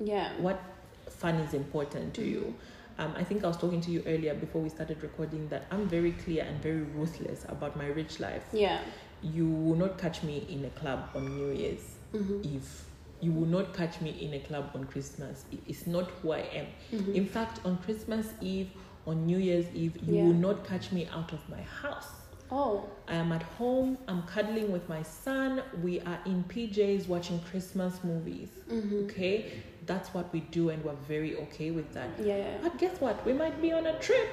Yeah. 0.00 0.30
what 0.38 0.60
fun 1.08 1.36
is 1.36 1.54
important 1.54 2.14
to 2.14 2.22
you. 2.24 2.54
Um, 2.98 3.14
I 3.16 3.22
think 3.22 3.44
I 3.44 3.46
was 3.48 3.56
talking 3.56 3.80
to 3.82 3.90
you 3.92 4.02
earlier 4.06 4.34
before 4.34 4.60
we 4.60 4.68
started 4.68 5.00
recording 5.02 5.48
that 5.48 5.66
I'm 5.70 5.88
very 5.88 6.12
clear 6.12 6.42
and 6.44 6.60
very 6.60 6.82
ruthless 6.82 7.44
about 7.48 7.76
my 7.76 7.86
rich 7.86 8.18
life. 8.18 8.42
Yeah. 8.52 8.80
You 9.22 9.46
will 9.48 9.76
not 9.76 9.98
catch 9.98 10.22
me 10.24 10.44
in 10.48 10.64
a 10.64 10.70
club 10.70 11.08
on 11.14 11.36
New 11.36 11.52
Year's 11.52 11.94
Mm-hmm. 12.14 12.40
Eve. 12.42 12.84
You 13.20 13.32
will 13.32 13.46
not 13.46 13.74
catch 13.74 14.00
me 14.00 14.10
in 14.20 14.34
a 14.34 14.40
club 14.40 14.70
on 14.74 14.84
Christmas. 14.84 15.44
It's 15.66 15.86
not 15.86 16.10
who 16.22 16.32
I 16.32 16.40
am. 16.60 16.66
Mm-hmm. 16.92 17.14
In 17.14 17.26
fact, 17.26 17.60
on 17.64 17.78
Christmas 17.78 18.28
Eve, 18.40 18.70
on 19.06 19.26
New 19.26 19.38
Year's 19.38 19.66
Eve, 19.74 19.96
you 20.06 20.14
Yeah. 20.16 20.24
will 20.24 20.34
not 20.34 20.64
catch 20.66 20.92
me 20.92 21.06
out 21.12 21.32
of 21.32 21.40
my 21.48 21.62
house. 21.62 22.10
Oh. 22.50 22.88
I 23.08 23.14
am 23.16 23.32
at 23.32 23.42
home, 23.42 23.98
I'm 24.06 24.22
cuddling 24.22 24.72
with 24.72 24.88
my 24.88 25.02
son, 25.02 25.62
we 25.82 26.00
are 26.00 26.18
in 26.24 26.44
PJs 26.44 27.06
watching 27.08 27.40
Christmas 27.50 28.02
movies. 28.04 28.48
Mm-hmm. 28.70 29.04
Okay? 29.04 29.52
That's 29.86 30.14
what 30.14 30.32
we 30.32 30.40
do, 30.40 30.70
and 30.70 30.82
we're 30.84 30.94
very 31.06 31.36
okay 31.36 31.70
with 31.70 31.92
that. 31.94 32.08
Yeah. 32.18 32.36
yeah. 32.38 32.58
But 32.62 32.78
guess 32.78 33.00
what? 33.00 33.24
We 33.26 33.32
might 33.32 33.60
be 33.60 33.72
on 33.72 33.86
a 33.86 33.98
trip. 33.98 34.28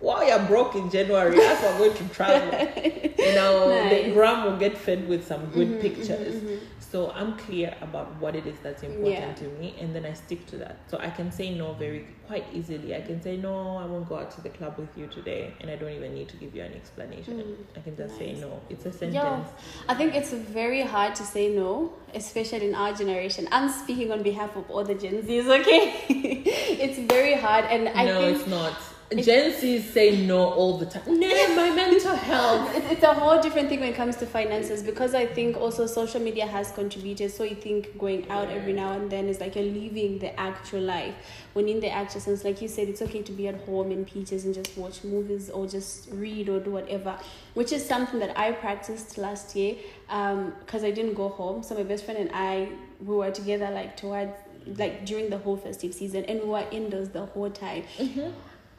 While 0.00 0.26
you're 0.26 0.38
broke 0.46 0.74
in 0.76 0.90
January, 0.90 1.38
as 1.40 1.62
we're 1.62 1.78
going 1.78 1.94
to 1.98 2.14
travel, 2.14 2.48
you 2.84 3.34
know, 3.34 3.68
the 3.68 3.74
Nice. 3.84 3.92
Mm-hmm, 4.04 4.12
gram 4.14 4.44
will 4.44 4.56
get 4.56 4.76
fed 4.78 5.06
with 5.08 5.26
some 5.26 5.46
good 5.50 5.80
pictures. 5.80 6.42
So 6.78 7.12
I'm 7.12 7.36
clear 7.36 7.76
about 7.82 8.08
what 8.18 8.34
it 8.34 8.46
is 8.46 8.56
that's 8.64 8.82
important 8.82 9.14
Yeah. 9.28 9.34
to 9.34 9.44
me, 9.60 9.76
and 9.78 9.94
then 9.94 10.04
I 10.06 10.12
stick 10.14 10.46
to 10.46 10.56
that. 10.56 10.78
So 10.88 10.98
I 10.98 11.10
can 11.10 11.30
say 11.30 11.54
no 11.54 11.74
very 11.74 12.06
quite 12.26 12.46
easily. 12.52 12.96
I 12.96 13.02
can 13.02 13.22
say 13.22 13.36
no, 13.36 13.76
I 13.76 13.84
won't 13.84 14.08
go 14.08 14.16
out 14.16 14.30
to 14.32 14.40
the 14.40 14.48
club 14.48 14.74
with 14.78 14.88
you 14.98 15.06
today, 15.06 15.52
and 15.60 15.70
I 15.70 15.76
don't 15.76 15.92
even 15.92 16.14
need 16.14 16.28
to 16.30 16.36
give 16.38 16.52
you 16.56 16.62
an 16.62 16.72
explanation. 16.72 17.34
I 17.76 17.80
can 17.80 17.94
just 17.96 18.16
say 18.18 18.30
Mm. 18.34 18.40
No. 18.40 18.60
It's 18.70 18.86
a 18.86 18.92
sentence. 18.92 19.14
Yeah, 19.14 19.44
I 19.88 19.94
think 19.94 20.14
it's 20.16 20.32
very 20.32 20.82
hard 20.82 21.14
to 21.16 21.24
say 21.24 21.54
no, 21.54 21.92
especially 22.14 22.66
in 22.70 22.74
our 22.74 22.92
generation. 22.94 23.46
I'm 23.52 23.68
speaking 23.68 24.10
on 24.10 24.22
behalf 24.22 24.56
of 24.56 24.68
all 24.70 24.82
the 24.82 24.94
Gen 24.94 25.22
Zs, 25.22 25.46
okay? 25.60 25.82
it's 26.84 26.98
very 27.14 27.34
hard, 27.34 27.66
and 27.66 27.88
I 27.90 28.04
no, 28.06 28.20
think 28.20 28.38
it's 28.38 28.48
not. 28.48 28.74
Gen 29.16 29.52
Zs 29.52 29.92
say 29.92 30.24
no 30.24 30.50
all 30.50 30.78
the 30.78 30.86
time. 30.86 31.02
No, 31.18 31.56
my 31.56 31.70
mental 31.70 32.14
health. 32.14 32.70
It's, 32.92 33.02
a 33.02 33.12
whole 33.12 33.42
different 33.42 33.68
thing 33.68 33.80
when 33.80 33.88
it 33.88 33.96
comes 33.96 34.14
to 34.16 34.26
finances 34.26 34.84
because 34.84 35.16
I 35.16 35.26
think 35.26 35.56
also 35.56 35.86
social 35.86 36.20
media 36.20 36.46
has 36.46 36.70
contributed. 36.70 37.32
So 37.32 37.42
you 37.42 37.56
think 37.56 37.98
going 37.98 38.28
out 38.30 38.50
every 38.50 38.72
now 38.72 38.92
and 38.92 39.10
then 39.10 39.26
is 39.26 39.40
like 39.40 39.56
you're 39.56 39.64
leaving 39.64 40.20
the 40.20 40.38
actual 40.38 40.82
life. 40.82 41.14
When 41.54 41.68
in 41.68 41.80
the 41.80 41.90
actual 41.90 42.20
sense, 42.20 42.44
like 42.44 42.62
you 42.62 42.68
said, 42.68 42.88
it's 42.88 43.02
okay 43.02 43.22
to 43.22 43.32
be 43.32 43.48
at 43.48 43.56
home 43.62 43.90
in 43.90 44.04
peaches 44.04 44.44
and 44.44 44.54
just 44.54 44.76
watch 44.78 45.02
movies 45.02 45.50
or 45.50 45.66
just 45.66 46.08
read 46.12 46.48
or 46.48 46.60
do 46.60 46.70
whatever, 46.70 47.18
which 47.54 47.72
is 47.72 47.84
something 47.84 48.20
that 48.20 48.38
I 48.38 48.52
practiced 48.52 49.18
last 49.18 49.56
year 49.56 49.74
um, 50.08 50.52
because 50.60 50.84
I 50.84 50.92
didn't 50.92 51.14
go 51.14 51.30
home. 51.30 51.64
So 51.64 51.74
my 51.74 51.82
best 51.82 52.04
friend 52.04 52.20
and 52.20 52.30
I, 52.32 52.68
we 53.04 53.16
were 53.16 53.32
together 53.32 53.70
like 53.70 53.96
towards 53.96 54.32
like 54.76 55.04
during 55.04 55.30
the 55.30 55.38
whole 55.38 55.56
festive 55.56 55.94
season 55.94 56.24
and 56.26 56.40
we 56.40 56.46
were 56.46 56.64
indoors 56.70 57.08
the 57.08 57.26
whole 57.26 57.50
time. 57.50 57.82
Mm-hmm. 57.98 58.30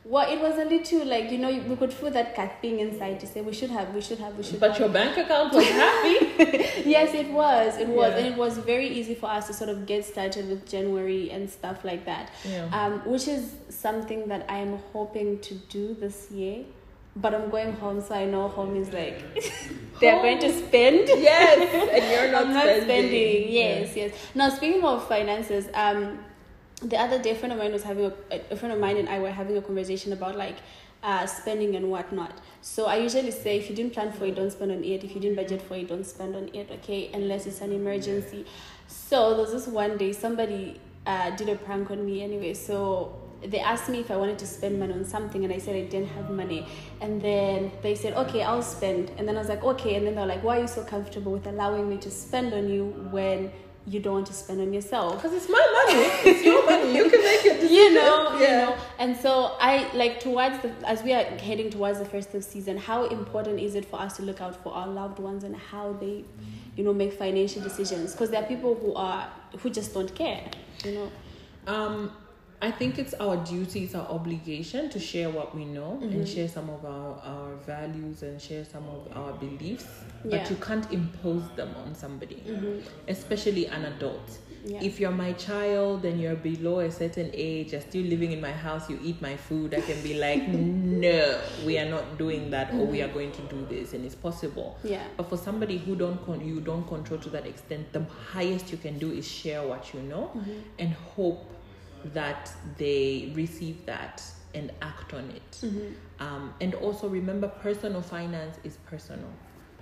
Well, 0.03 0.27
it 0.31 0.41
was 0.41 0.57
a 0.57 0.65
little 0.65 1.05
like 1.05 1.31
you 1.31 1.37
know 1.37 1.51
we 1.69 1.75
could 1.75 1.93
feel 1.93 2.09
that 2.11 2.33
cat 2.35 2.59
thing 2.59 2.79
inside 2.79 3.19
to 3.19 3.27
say 3.27 3.41
we 3.41 3.53
should 3.53 3.69
have, 3.69 3.93
we 3.93 4.01
should 4.01 4.17
have, 4.17 4.35
we 4.35 4.41
should. 4.43 4.59
But 4.59 4.71
have. 4.71 4.79
your 4.79 4.89
bank 4.89 5.15
account 5.15 5.53
was 5.53 5.67
happy. 5.83 6.17
yes, 6.89 7.13
it 7.13 7.29
was, 7.31 7.77
it 7.77 7.87
was, 7.87 8.11
Yeah. 8.11 8.17
and 8.17 8.27
it 8.33 8.35
was 8.35 8.57
very 8.57 8.87
easy 8.87 9.13
for 9.13 9.27
us 9.29 9.45
to 9.47 9.53
sort 9.53 9.69
of 9.69 9.85
get 9.85 10.03
started 10.03 10.49
with 10.49 10.67
January 10.67 11.29
and 11.29 11.47
stuff 11.49 11.85
like 11.85 12.05
that. 12.05 12.31
Yeah. 12.43 12.65
Um, 12.73 12.93
which 13.11 13.27
is 13.27 13.53
something 13.69 14.27
that 14.29 14.45
I 14.49 14.57
am 14.57 14.79
hoping 14.91 15.37
to 15.39 15.53
do 15.69 15.93
this 15.93 16.31
year. 16.31 16.65
But 17.13 17.35
I'm 17.35 17.49
going 17.49 17.73
home, 17.73 17.99
so 18.01 18.15
I 18.15 18.25
know 18.25 18.47
home 18.47 18.75
is 18.77 18.91
like 18.93 19.21
they're 19.99 20.21
going 20.21 20.39
to 20.39 20.49
spend. 20.65 21.09
yes, 21.09 21.59
and 21.91 22.03
you're 22.11 22.31
not, 22.35 22.45
I'm 22.47 22.53
not 22.53 22.63
spending. 22.63 22.85
spending. 22.85 23.51
Yes, 23.51 23.95
yes. 23.95 24.13
Now 24.33 24.47
speaking 24.49 24.83
of 24.83 25.05
finances, 25.09 25.67
um, 25.73 26.19
the 26.81 26.97
other 26.97 27.21
day 27.21 27.31
a 27.31 27.35
friend 27.35 27.53
of 27.53 27.59
mine 27.59 27.71
was 27.71 27.83
having 27.83 28.05
a, 28.05 28.41
a 28.49 28.55
friend 28.55 28.73
of 28.73 28.79
mine 28.79 28.97
and 28.97 29.07
I 29.07 29.19
were 29.19 29.31
having 29.31 29.57
a 29.57 29.61
conversation 29.61 30.13
about 30.13 30.35
like 30.35 30.57
uh, 31.03 31.25
spending 31.25 31.75
and 31.75 31.89
whatnot. 31.89 32.37
So 32.61 32.85
I 32.85 32.97
usually 32.97 33.31
say 33.31 33.57
if 33.57 33.69
you 33.69 33.75
didn't 33.75 33.93
plan 33.93 34.11
for 34.11 34.25
it, 34.25 34.35
don't 34.35 34.51
spend 34.51 34.71
on 34.71 34.83
it. 34.83 35.03
If 35.03 35.15
you 35.15 35.21
didn't 35.21 35.35
budget 35.35 35.61
for 35.61 35.75
it, 35.75 35.89
don't 35.89 36.05
spend 36.05 36.35
on 36.35 36.49
it. 36.53 36.69
Okay, 36.71 37.09
unless 37.13 37.45
it's 37.45 37.61
an 37.61 37.71
emergency. 37.71 38.45
So 38.87 39.31
there 39.31 39.41
was 39.41 39.51
this 39.51 39.67
one 39.67 39.97
day 39.97 40.11
somebody 40.11 40.79
uh, 41.05 41.31
did 41.31 41.49
a 41.49 41.55
prank 41.55 41.91
on 41.91 42.05
me 42.05 42.23
anyway. 42.23 42.53
So 42.53 43.17
they 43.43 43.59
asked 43.59 43.89
me 43.89 43.99
if 43.99 44.11
I 44.11 44.17
wanted 44.17 44.37
to 44.39 44.47
spend 44.47 44.79
money 44.79 44.93
on 44.93 45.03
something, 45.03 45.43
and 45.43 45.51
I 45.51 45.57
said 45.57 45.75
I 45.75 45.85
didn't 45.85 46.09
have 46.09 46.29
money. 46.29 46.67
And 46.99 47.21
then 47.21 47.71
they 47.81 47.95
said, 47.95 48.13
okay, 48.13 48.43
I'll 48.43 48.61
spend. 48.61 49.11
And 49.17 49.27
then 49.27 49.35
I 49.35 49.39
was 49.39 49.49
like, 49.49 49.63
okay. 49.63 49.95
And 49.95 50.05
then 50.05 50.15
they're 50.15 50.27
like, 50.27 50.43
why 50.43 50.59
are 50.59 50.61
you 50.61 50.67
so 50.67 50.83
comfortable 50.83 51.31
with 51.31 51.47
allowing 51.47 51.89
me 51.89 51.97
to 51.97 52.11
spend 52.11 52.53
on 52.53 52.69
you 52.69 52.85
when 53.11 53.51
you 53.87 53.99
don't 53.99 54.13
want 54.13 54.27
to 54.27 54.33
spend 54.33 54.61
on 54.61 54.71
yourself? 54.73 55.15
Because 55.15 55.33
it's 55.33 55.49
my 55.49 55.85
money. 55.87 56.05
It's 56.31 56.43
your 56.45 56.63
money. 56.65 56.95
You 56.95 57.09
can 57.09 57.23
make 57.23 57.45
it 57.45 57.71
you 57.71 57.93
know, 57.93 58.33
you 58.35 58.41
Yeah. 58.43 58.65
know. 58.65 58.75
And 58.99 59.17
so 59.17 59.55
I 59.59 59.91
like 59.95 60.19
towards 60.19 60.59
the 60.61 60.71
as 60.85 61.01
we 61.03 61.13
are 61.13 61.23
heading 61.23 61.69
towards 61.69 61.99
the 61.99 62.05
festive 62.05 62.43
season, 62.43 62.77
how 62.77 63.05
important 63.05 63.59
is 63.59 63.75
it 63.75 63.85
for 63.85 63.99
us 63.99 64.17
to 64.17 64.23
look 64.23 64.39
out 64.41 64.55
for 64.63 64.73
our 64.73 64.87
loved 64.87 65.19
ones 65.19 65.43
and 65.43 65.55
how 65.55 65.93
they, 65.93 66.23
you 66.75 66.83
know, 66.83 66.93
make 66.93 67.13
financial 67.13 67.61
decisions? 67.61 68.11
Because 68.11 68.29
there 68.29 68.41
are 68.43 68.47
people 68.47 68.75
who 68.75 68.93
are 68.93 69.27
who 69.59 69.69
just 69.69 69.93
don't 69.93 70.13
care, 70.13 70.43
you 70.85 70.91
know. 70.91 71.11
Um, 71.67 72.11
I 72.61 72.69
think 72.71 72.99
it's 72.99 73.13
our 73.15 73.37
duty, 73.37 73.85
it's 73.85 73.95
our 73.95 74.07
obligation 74.07 74.89
to 74.89 74.99
share 74.99 75.29
what 75.29 75.55
we 75.55 75.65
know 75.65 75.99
Mm-hmm. 76.01 76.11
and 76.19 76.27
share 76.27 76.47
some 76.47 76.69
of 76.69 76.85
our, 76.85 77.19
our 77.23 77.55
values 77.65 78.21
and 78.23 78.39
share 78.41 78.63
some 78.65 78.83
of 78.87 79.07
our 79.17 79.33
beliefs. 79.33 79.87
Yeah. 80.23 80.37
But 80.37 80.49
you 80.51 80.55
can't 80.57 80.91
impose 80.91 81.43
them 81.55 81.73
on 81.83 81.95
somebody, 81.95 82.41
especially 83.07 83.65
an 83.67 83.85
adult. 83.85 84.37
Yeah. 84.63 84.79
If 84.83 84.99
you're 84.99 85.09
my 85.11 85.33
child 85.33 86.05
and 86.05 86.21
you're 86.21 86.35
below 86.35 86.81
a 86.81 86.91
certain 86.91 87.31
age, 87.33 87.71
you're 87.71 87.81
still 87.81 88.03
living 88.03 88.31
in 88.31 88.39
my 88.39 88.51
house, 88.51 88.87
you 88.91 88.99
eat 89.03 89.19
my 89.19 89.35
food, 89.35 89.73
I 89.73 89.81
can 89.81 89.99
be 90.03 90.13
like, 90.19 90.47
no, 90.49 91.39
we 91.65 91.79
are 91.79 91.89
not 91.89 92.19
doing 92.19 92.51
that, 92.51 92.71
or 92.75 92.85
we 92.85 93.01
are 93.01 93.07
going 93.07 93.31
to 93.31 93.41
do 93.43 93.65
this, 93.67 93.93
and 93.93 94.05
it's 94.05 94.13
possible. 94.13 94.77
Yeah. 94.83 95.01
But 95.17 95.29
for 95.29 95.37
somebody 95.37 95.77
who 95.79 95.95
don't 95.95 96.23
con- 96.27 96.45
you 96.45 96.61
don't 96.61 96.87
control 96.87 97.19
to 97.21 97.29
that 97.31 97.47
extent, 97.47 97.91
the 97.91 98.03
highest 98.03 98.71
you 98.71 98.77
can 98.77 98.99
do 98.99 99.11
is 99.11 99.27
share 99.27 99.63
what 99.63 99.95
you 99.95 100.01
know 100.03 100.29
and 100.77 100.93
hope 101.15 101.49
that 102.13 102.51
they 102.77 103.31
receive 103.35 103.85
that 103.85 104.23
and 104.53 104.71
act 104.81 105.13
on 105.13 105.29
it. 105.31 105.51
Mm-hmm. 105.61 105.93
Um, 106.19 106.53
and 106.61 106.73
also 106.75 107.07
remember, 107.07 107.47
personal 107.47 108.01
finance 108.01 108.57
is 108.63 108.77
personal. 108.85 109.29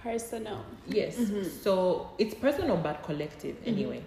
Personal. 0.01 0.63
Yes. 0.87 1.17
Mm-hmm. 1.17 1.43
So 1.61 2.11
it's 2.17 2.33
personal 2.35 2.77
but 2.77 3.03
collective 3.03 3.55
mm-hmm. 3.57 3.69
anyway. 3.69 4.03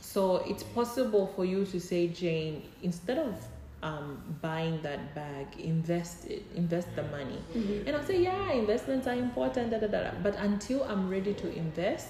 So 0.00 0.36
it's 0.46 0.62
possible 0.62 1.32
for 1.34 1.44
you 1.44 1.64
to 1.66 1.80
say, 1.80 2.08
Jane, 2.08 2.62
instead 2.82 3.18
of 3.18 3.34
um, 3.82 4.22
buying 4.40 4.80
that 4.82 5.14
bag, 5.14 5.46
invest 5.58 6.26
it, 6.26 6.42
invest 6.54 6.88
the 6.96 7.02
money. 7.04 7.38
And 7.86 7.94
I'll 7.94 8.04
say, 8.04 8.22
yeah, 8.22 8.52
investments 8.52 9.06
are 9.06 9.14
important, 9.14 9.70
da, 9.70 9.78
da, 9.78 9.88
da, 9.88 10.02
da. 10.04 10.10
but 10.22 10.34
until 10.36 10.84
I'm 10.84 11.10
ready 11.10 11.34
to 11.34 11.52
invest, 11.54 12.08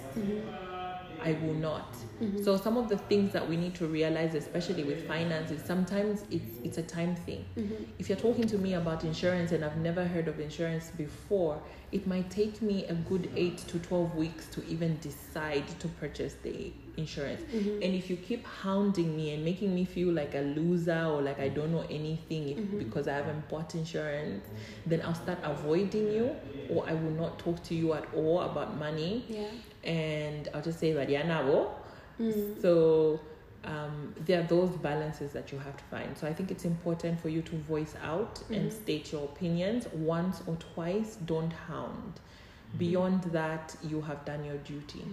I 1.24 1.32
will 1.42 1.54
not. 1.54 1.92
Mm-hmm. 1.92 2.42
So 2.42 2.56
some 2.56 2.76
of 2.76 2.88
the 2.88 2.98
things 2.98 3.32
that 3.32 3.48
we 3.48 3.56
need 3.56 3.74
to 3.76 3.87
realize, 3.87 4.34
especially 4.34 4.84
with 4.84 5.06
finances, 5.08 5.62
sometimes 5.64 6.24
it's 6.30 6.58
it's 6.62 6.78
a 6.78 6.82
time 6.82 7.16
thing. 7.16 7.44
Mm-hmm. 7.56 7.84
If 7.98 8.08
you're 8.08 8.18
talking 8.18 8.46
to 8.46 8.58
me 8.58 8.74
about 8.74 9.04
insurance 9.04 9.52
and 9.52 9.64
I've 9.64 9.78
never 9.78 10.04
heard 10.04 10.28
of 10.28 10.38
insurance 10.38 10.90
before, 10.90 11.60
it 11.92 12.06
might 12.06 12.30
take 12.30 12.60
me 12.62 12.84
a 12.87 12.94
good 12.94 13.30
eight 13.37 13.58
to 13.58 13.78
twelve 13.78 14.14
weeks 14.14 14.46
to 14.48 14.64
even 14.66 14.98
decide 15.00 15.66
to 15.80 15.88
purchase 15.88 16.37
the 16.42 16.72
insurance. 16.96 17.42
Mm-hmm. 17.42 17.82
And 17.82 17.94
if 17.94 18.10
you 18.10 18.16
keep 18.16 18.46
hounding 18.46 19.16
me 19.16 19.32
and 19.34 19.44
making 19.44 19.74
me 19.74 19.84
feel 19.84 20.12
like 20.12 20.34
a 20.34 20.42
loser 20.42 21.04
or 21.04 21.22
like 21.22 21.40
I 21.40 21.48
don't 21.48 21.72
know 21.72 21.84
anything 21.90 22.48
if, 22.50 22.78
because 22.78 23.08
I 23.08 23.14
haven't 23.14 23.48
bought 23.48 23.74
insurance, 23.74 24.44
then 24.87 25.02
I'll 25.02 25.14
start 25.14 25.38
avoiding 25.42 26.12
you 26.12 26.37
or 26.70 26.88
I 26.88 26.92
will 26.92 27.10
not 27.10 27.38
talk 27.38 27.62
to 27.64 27.74
you 27.74 27.94
at 27.94 28.06
all 28.14 28.40
about 28.42 28.76
money 28.76 29.24
Yeah. 29.28 29.46
And 29.85 30.49
I'll 30.55 30.62
just 30.62 30.81
say 30.81 30.92
that 30.92 31.09
yeah 31.09 31.27
now 31.27 31.70
so 32.61 33.20
um, 33.64 34.14
there 34.25 34.40
are 34.40 34.47
those 34.47 34.70
balances 34.70 35.33
that 35.33 35.51
you 35.51 35.59
have 35.59 35.77
to 35.77 35.85
find. 35.85 36.16
So 36.16 36.27
I 36.27 36.35
think 36.35 36.51
it's 36.51 36.64
important 36.64 37.20
for 37.20 37.29
you 37.29 37.42
to 37.42 37.57
voice 37.57 37.94
out 38.03 38.42
and 38.51 38.73
state 38.73 39.12
your 39.12 39.25
opinions 39.25 39.88
once 39.92 40.42
or 40.47 40.57
twice. 40.57 41.16
Don't 41.25 41.53
hound. 41.53 42.20
Beyond 42.79 43.23
that 43.25 43.75
you 43.83 44.01
have 44.03 44.25
done 44.25 44.44
your 44.44 44.57
duty. 44.59 45.05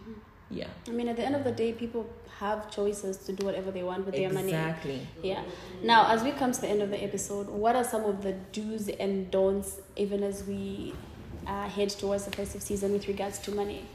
Yeah. 0.50 0.68
I 0.88 0.92
mean, 0.92 1.08
at 1.08 1.16
the 1.16 1.24
end 1.24 1.36
of 1.36 1.44
the 1.44 1.52
day, 1.52 1.72
people 1.72 2.10
have 2.40 2.70
choices 2.70 3.18
to 3.18 3.34
do 3.34 3.46
whatever 3.46 3.72
they 3.72 3.84
want 3.84 4.06
with 4.06 4.16
their 4.16 4.34
money. 4.34 4.50
exactly. 4.50 5.08
Yeah. 5.24 5.44
Now, 5.82 6.12
as 6.12 6.24
we 6.24 6.32
come 6.32 6.52
to 6.52 6.60
the 6.60 6.68
end 6.68 6.82
of 6.82 6.90
the 6.90 7.02
episode, 7.02 7.48
what 7.48 7.76
are 7.76 7.84
some 7.84 8.04
of 8.04 8.22
the 8.22 8.34
do's 8.52 8.90
and 8.90 9.32
don'ts, 9.32 9.80
even 9.96 10.24
as 10.24 10.44
we 10.46 10.94
uh, 11.48 11.70
head 11.70 11.90
towards 11.90 12.26
the 12.26 12.32
festive 12.32 12.62
season 12.62 12.92
with 12.92 13.08
regards 13.08 13.40
to 13.40 13.52
money? 13.52 13.86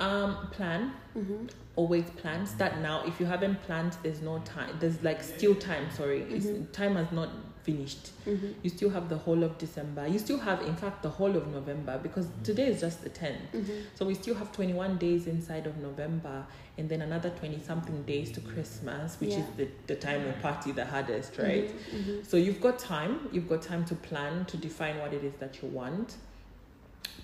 Um, 0.00 0.48
plan. 0.50 0.92
Mm-hmm. 1.16 1.46
Always 1.76 2.08
plan. 2.10 2.46
Start 2.46 2.78
now. 2.78 3.04
If 3.04 3.20
you 3.20 3.26
haven't 3.26 3.62
planned, 3.62 3.96
there's 4.02 4.22
no 4.22 4.38
time. 4.40 4.76
There's 4.80 5.02
like 5.02 5.22
still 5.22 5.54
time. 5.54 5.90
Sorry, 5.90 6.22
it's, 6.22 6.48
time 6.76 6.96
has 6.96 7.12
not 7.12 7.28
finished. 7.62 8.10
Mm-hmm. 8.26 8.52
You 8.62 8.70
still 8.70 8.90
have 8.90 9.08
the 9.08 9.18
whole 9.18 9.42
of 9.44 9.58
December. 9.58 10.06
You 10.06 10.18
still 10.18 10.38
have, 10.38 10.62
in 10.62 10.76
fact, 10.76 11.02
the 11.02 11.10
whole 11.10 11.36
of 11.36 11.46
November 11.48 11.98
because 12.02 12.26
today 12.42 12.66
is 12.66 12.80
just 12.80 13.02
the 13.02 13.10
10th. 13.10 13.36
Mm-hmm. 13.52 13.72
So 13.94 14.06
we 14.06 14.14
still 14.14 14.34
have 14.34 14.52
21 14.52 14.98
days 14.98 15.26
inside 15.26 15.66
of 15.66 15.76
November 15.78 16.46
and 16.78 16.88
then 16.88 17.02
another 17.02 17.30
20 17.30 17.60
something 17.60 18.02
days 18.02 18.32
to 18.32 18.40
Christmas, 18.40 19.20
which 19.20 19.30
is 19.30 19.44
the, 19.56 19.68
the 19.86 19.96
time 19.96 20.24
we 20.24 20.32
party 20.40 20.72
the 20.72 20.86
hardest, 20.86 21.36
right? 21.38 21.68
Mm-hmm. 21.68 22.22
So 22.22 22.36
you've 22.36 22.60
got 22.60 22.78
time. 22.78 23.28
You've 23.32 23.48
got 23.48 23.62
time 23.62 23.84
to 23.86 23.94
plan, 23.94 24.46
to 24.46 24.56
define 24.56 24.98
what 24.98 25.12
it 25.12 25.24
is 25.24 25.34
that 25.40 25.62
you 25.62 25.68
want. 25.68 26.16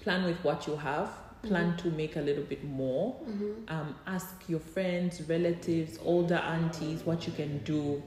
Plan 0.03 0.25
with 0.25 0.39
what 0.45 0.67
you 0.67 0.77
have. 0.77 1.11
Plan 1.49 1.77
to 1.79 1.89
make 1.91 2.17
a 2.17 2.21
little 2.21 2.45
bit 2.45 2.65
more. 2.65 3.15
Mm-hmm. 3.15 3.51
Um, 3.69 3.95
ask 4.07 4.35
your 4.49 4.61
friends, 4.61 5.23
relatives, 5.29 5.99
older 6.05 6.37
aunties 6.37 7.05
what 7.05 7.27
you 7.27 7.33
can 7.33 7.59
do 7.65 8.03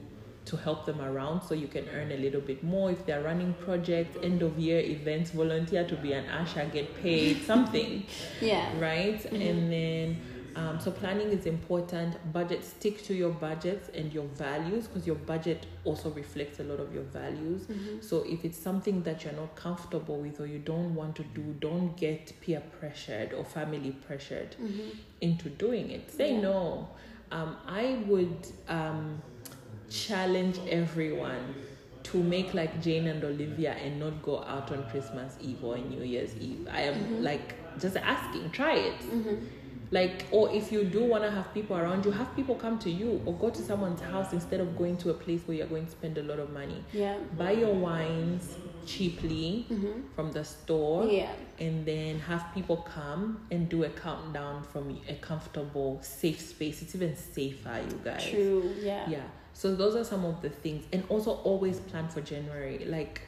to 0.46 0.56
help 0.56 0.86
them 0.86 1.00
around 1.00 1.42
so 1.42 1.54
you 1.54 1.68
can 1.68 1.86
earn 1.90 2.10
a 2.12 2.16
little 2.16 2.40
bit 2.40 2.62
more. 2.64 2.90
If 2.90 3.04
they're 3.06 3.22
running 3.22 3.54
projects, 3.64 4.16
end 4.22 4.42
of 4.42 4.58
year 4.58 4.80
events, 4.80 5.30
volunteer 5.30 5.86
to 5.86 5.96
be 5.96 6.12
an 6.12 6.24
usher, 6.30 6.68
get 6.72 7.00
paid, 7.02 7.42
something 7.42 8.04
Yeah. 8.40 8.66
right? 8.80 9.22
And 9.26 9.70
then, 9.72 10.16
um, 10.56 10.78
so 10.80 10.90
planning 10.90 11.28
is 11.30 11.46
important. 11.46 12.16
Budget, 12.32 12.64
stick 12.64 13.02
to 13.04 13.14
your 13.14 13.30
budgets 13.30 13.88
and 13.94 14.12
your 14.12 14.24
values 14.24 14.86
because 14.86 15.06
your 15.06 15.16
budget 15.16 15.66
also 15.84 16.10
reflects 16.10 16.60
a 16.60 16.64
lot 16.64 16.80
of 16.80 16.92
your 16.94 17.04
values. 17.04 17.62
Mm-hmm. 17.62 18.00
So 18.00 18.24
if 18.26 18.44
it's 18.44 18.58
something 18.58 19.02
that 19.04 19.24
you're 19.24 19.32
not 19.34 19.54
comfortable 19.56 20.16
with 20.18 20.40
or 20.40 20.46
you 20.46 20.58
don't 20.58 20.94
want 20.94 21.16
to 21.16 21.22
do, 21.24 21.42
don't 21.60 21.96
get 21.96 22.32
peer 22.40 22.62
pressured 22.78 23.32
or 23.32 23.44
family 23.44 23.92
pressured 24.06 24.56
Mm-hmm. 24.60 24.90
into 25.20 25.48
doing 25.50 25.90
it. 25.90 26.10
Say 26.10 26.34
Yeah. 26.34 26.40
no. 26.40 26.88
Um, 27.32 27.56
I 27.66 27.98
would 28.06 28.46
um, 28.68 29.22
challenge 29.88 30.58
everyone 30.68 31.54
to 32.02 32.16
make 32.22 32.54
like 32.54 32.80
Jane 32.82 33.06
and 33.06 33.22
Olivia 33.22 33.72
and 33.74 34.00
not 34.00 34.20
go 34.22 34.42
out 34.42 34.72
on 34.72 34.82
Christmas 34.90 35.36
Eve 35.40 35.62
or 35.62 35.76
New 35.78 36.02
Year's 36.02 36.34
Eve. 36.40 36.66
I 36.72 36.82
am 36.82 36.94
Mm-hmm. 36.94 37.22
like 37.22 37.54
just 37.80 37.96
asking, 37.96 38.50
try 38.50 38.74
it. 38.76 38.94
Like, 39.92 40.26
or 40.30 40.48
if 40.54 40.70
you 40.70 40.84
do 40.84 41.04
want 41.04 41.24
to 41.24 41.30
have 41.32 41.52
people 41.52 41.76
around 41.76 42.04
you, 42.04 42.12
have 42.12 42.34
people 42.36 42.54
come 42.54 42.78
to 42.80 42.90
you 42.90 43.20
or 43.26 43.34
go 43.34 43.50
to 43.50 43.60
someone's 43.60 44.00
house 44.00 44.32
instead 44.32 44.60
of 44.60 44.78
going 44.78 44.96
to 44.98 45.10
a 45.10 45.14
place 45.14 45.40
where 45.46 45.56
you're 45.56 45.66
going 45.66 45.86
to 45.86 45.90
spend 45.90 46.16
a 46.16 46.22
lot 46.22 46.38
of 46.38 46.52
money. 46.52 46.84
Yeah. 46.92 47.16
Buy 47.36 47.52
your 47.52 47.74
wines 47.74 48.54
cheaply 48.86 49.66
from 50.14 50.32
the 50.32 50.44
store 50.44 51.02
Mm-hmm. 51.04 51.14
Yeah. 51.14 51.32
and 51.58 51.84
then 51.86 52.18
have 52.20 52.46
people 52.54 52.76
come 52.78 53.40
and 53.50 53.68
do 53.68 53.84
a 53.84 53.88
countdown 53.90 54.62
from 54.62 54.98
a 55.08 55.14
comfortable, 55.14 55.98
safe 56.02 56.40
space. 56.40 56.82
It's 56.82 56.94
even 56.94 57.16
safer, 57.16 57.80
you 57.88 58.00
guys. 58.04 58.28
True. 58.30 58.72
Yeah. 58.80 59.08
Yeah. 59.08 59.22
So 59.54 59.74
those 59.74 59.96
are 59.96 60.04
some 60.04 60.24
of 60.24 60.40
the 60.40 60.50
things. 60.50 60.84
And 60.92 61.02
also 61.08 61.32
always 61.44 61.80
plan 61.80 62.08
for 62.08 62.20
January. 62.20 62.84
Like 62.86 63.22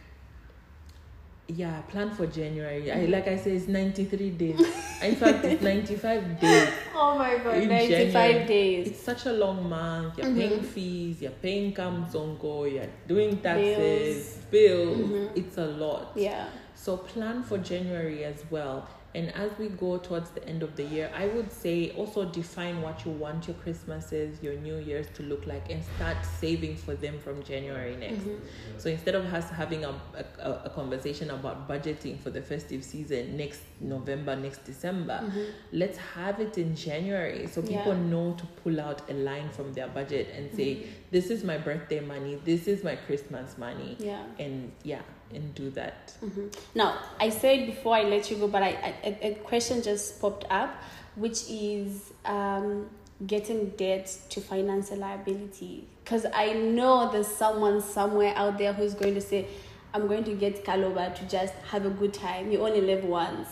yeah, 1.55 1.81
plan 1.83 2.11
for 2.11 2.27
January. 2.27 2.91
I 2.91 2.97
mm-hmm. 2.97 3.13
like 3.13 3.29
I 3.29 3.37
say 3.37 3.53
it's 3.53 3.69
93 3.69 4.31
days. 4.31 4.61
In 5.03 5.17
fact, 5.17 5.45
it's 5.45 5.63
95 5.63 6.41
days. 6.41 6.69
Oh 6.95 7.19
my 7.19 7.39
god, 7.39 7.57
in 7.57 7.69
95 7.69 7.89
January. 7.89 8.47
days. 8.47 8.87
It's 8.89 9.01
such 9.01 9.27
a 9.27 9.33
long 9.33 9.69
month. 9.69 10.19
You're 10.19 10.35
paying 10.35 10.61
mm-hmm. 10.61 10.67
fees, 10.67 11.23
you're 11.23 11.31
paying 11.43 11.75
Kamzongo, 11.75 12.73
you're 12.73 12.89
doing 13.07 13.39
taxes, 13.39 14.39
bills. 14.51 14.99
Mm-hmm. 14.99 15.39
It's 15.39 15.59
a 15.59 15.67
lot. 15.67 16.13
Yeah. 16.15 16.49
So 16.75 16.97
plan 16.97 17.43
for 17.43 17.59
January 17.59 18.25
as 18.25 18.45
well. 18.51 18.89
And 19.15 19.35
as 19.35 19.51
we 19.59 19.69
go 19.69 19.99
towards 19.99 20.31
the 20.31 20.47
end 20.49 20.63
of 20.63 20.75
the 20.77 20.85
year, 20.85 21.11
I 21.15 21.27
would 21.27 21.53
say 21.53 21.91
also 21.91 22.25
define 22.25 22.81
what 22.81 23.05
you 23.05 23.13
want 23.13 23.47
your 23.47 23.57
Christmases, 23.57 24.43
your 24.43 24.55
New 24.55 24.77
Year's 24.79 25.07
to 25.15 25.23
look 25.23 25.47
like, 25.47 25.71
and 25.71 25.85
start 25.97 26.17
saving 26.25 26.77
for 26.77 26.95
them 26.95 27.19
from 27.19 27.43
January 27.43 27.95
next. 27.97 28.21
Mm-hmm. 28.21 28.79
So 28.79 28.89
instead 28.89 29.15
of 29.15 29.27
us 29.33 29.51
having 29.51 29.85
a, 29.85 29.95
a, 30.39 30.51
a 30.65 30.71
conversation 30.71 31.31
about 31.31 31.69
budgeting 31.69 32.19
for 32.19 32.31
the 32.31 32.41
festive 32.41 32.83
season 32.83 33.37
next 33.37 33.61
November, 33.81 34.35
next 34.35 34.65
December, 34.65 35.21
mm-hmm. 35.23 35.43
let's 35.73 35.99
have 35.99 36.41
it 36.41 36.57
in 36.57 36.75
January 36.75 37.47
so 37.47 37.61
people 37.61 37.93
Yeah. 37.93 38.11
know 38.11 38.35
to 38.39 38.47
pull 38.63 38.81
out 38.81 39.09
a 39.11 39.15
line 39.15 39.51
from 39.51 39.73
their 39.75 39.89
budget 39.89 40.29
and 40.35 40.51
say, 40.55 40.75
mm-hmm. 40.77 40.91
This 41.13 41.29
is 41.29 41.45
my 41.45 41.59
birthday 41.59 42.01
money, 42.01 42.41
this 42.43 42.67
is 42.67 42.83
my 42.83 42.97
Christmas 42.97 43.59
money. 43.59 43.97
Yeah. 43.99 44.25
And 44.39 44.73
yeah, 44.83 45.03
and 45.35 45.55
do 45.55 45.71
that. 45.71 46.13
Mhm. 46.23 46.55
Now, 46.75 46.99
I 47.21 47.31
said 47.31 47.67
before 47.67 47.95
I 47.97 48.03
let 48.03 48.31
you 48.31 48.37
go, 48.37 48.49
but 48.49 48.63
I, 48.63 48.69
I 48.69 48.95
a, 49.05 49.31
a 49.31 49.35
question 49.37 49.83
just 49.83 50.21
popped 50.21 50.45
up, 50.51 50.71
which 51.17 51.49
is 51.49 52.13
um, 52.25 52.89
getting 53.27 53.71
debt 53.71 54.17
to 54.31 54.41
finance 54.41 54.91
a 54.91 54.97
liability. 54.97 55.87
Because 56.05 56.27
I 56.35 56.53
know 56.53 57.11
there's 57.13 57.27
someone 57.29 57.81
somewhere 57.81 58.35
out 58.37 58.59
there 58.59 58.73
who's 58.73 58.95
going 58.95 59.15
to 59.15 59.21
say, 59.21 59.47
I'm 59.95 60.09
going 60.09 60.25
to 60.25 60.35
get 60.35 60.65
Kaloba 60.65 61.15
to 61.15 61.25
just 61.29 61.55
have 61.71 61.87
a 61.87 61.91
good 61.91 62.15
time. 62.15 62.51
You 62.51 62.65
only 62.65 62.81
live 62.81 63.05
once. 63.05 63.49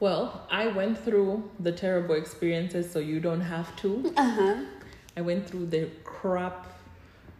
Well, 0.00 0.46
I 0.50 0.66
went 0.66 0.98
through 0.98 1.50
the 1.60 1.72
terrible 1.72 2.14
experiences, 2.14 2.90
so 2.90 2.98
you 2.98 3.20
don't 3.20 3.40
have 3.40 3.74
to. 3.76 4.12
Uh 4.16 4.30
huh. 4.30 4.56
I 5.16 5.20
went 5.20 5.48
through 5.48 5.66
the 5.66 5.88
crap 6.02 6.66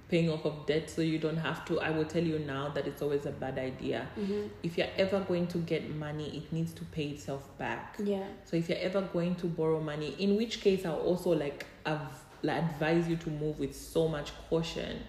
paying 0.09 0.31
off 0.31 0.45
of 0.45 0.67
debt, 0.67 0.91
so 0.91 1.01
you 1.03 1.19
don't 1.19 1.37
have 1.39 1.65
to. 1.67 1.81
I 1.81 1.91
will 1.91 2.05
tell 2.05 2.23
you 2.23 2.39
now 2.39 2.69
that 2.71 2.87
it's 2.87 3.03
always 3.03 3.27
a 3.27 3.31
bad 3.33 3.59
idea. 3.59 4.07
If 4.63 4.77
you're 4.79 4.89
ever 4.99 5.21
going 5.21 5.47
to 5.49 5.59
get 5.59 5.89
money, 5.95 6.37
it 6.37 6.53
needs 6.53 6.73
to 6.75 6.85
pay 6.85 7.05
itself 7.09 7.49
back. 7.59 7.97
Yeah. 8.03 8.25
So 8.45 8.57
if 8.57 8.69
you're 8.69 8.79
ever 8.79 9.01
going 9.03 9.35
to 9.37 9.47
borrow 9.47 9.81
money, 9.81 10.15
in 10.19 10.37
which 10.37 10.61
case 10.61 10.85
I'll 10.85 10.97
also 11.01 11.31
like, 11.31 11.67
av- 11.87 12.25
like 12.43 12.63
advise 12.63 13.09
you 13.09 13.17
to 13.17 13.31
move 13.31 13.59
with 13.59 13.75
so 13.75 14.07
much 14.09 14.33
caution. 14.51 15.01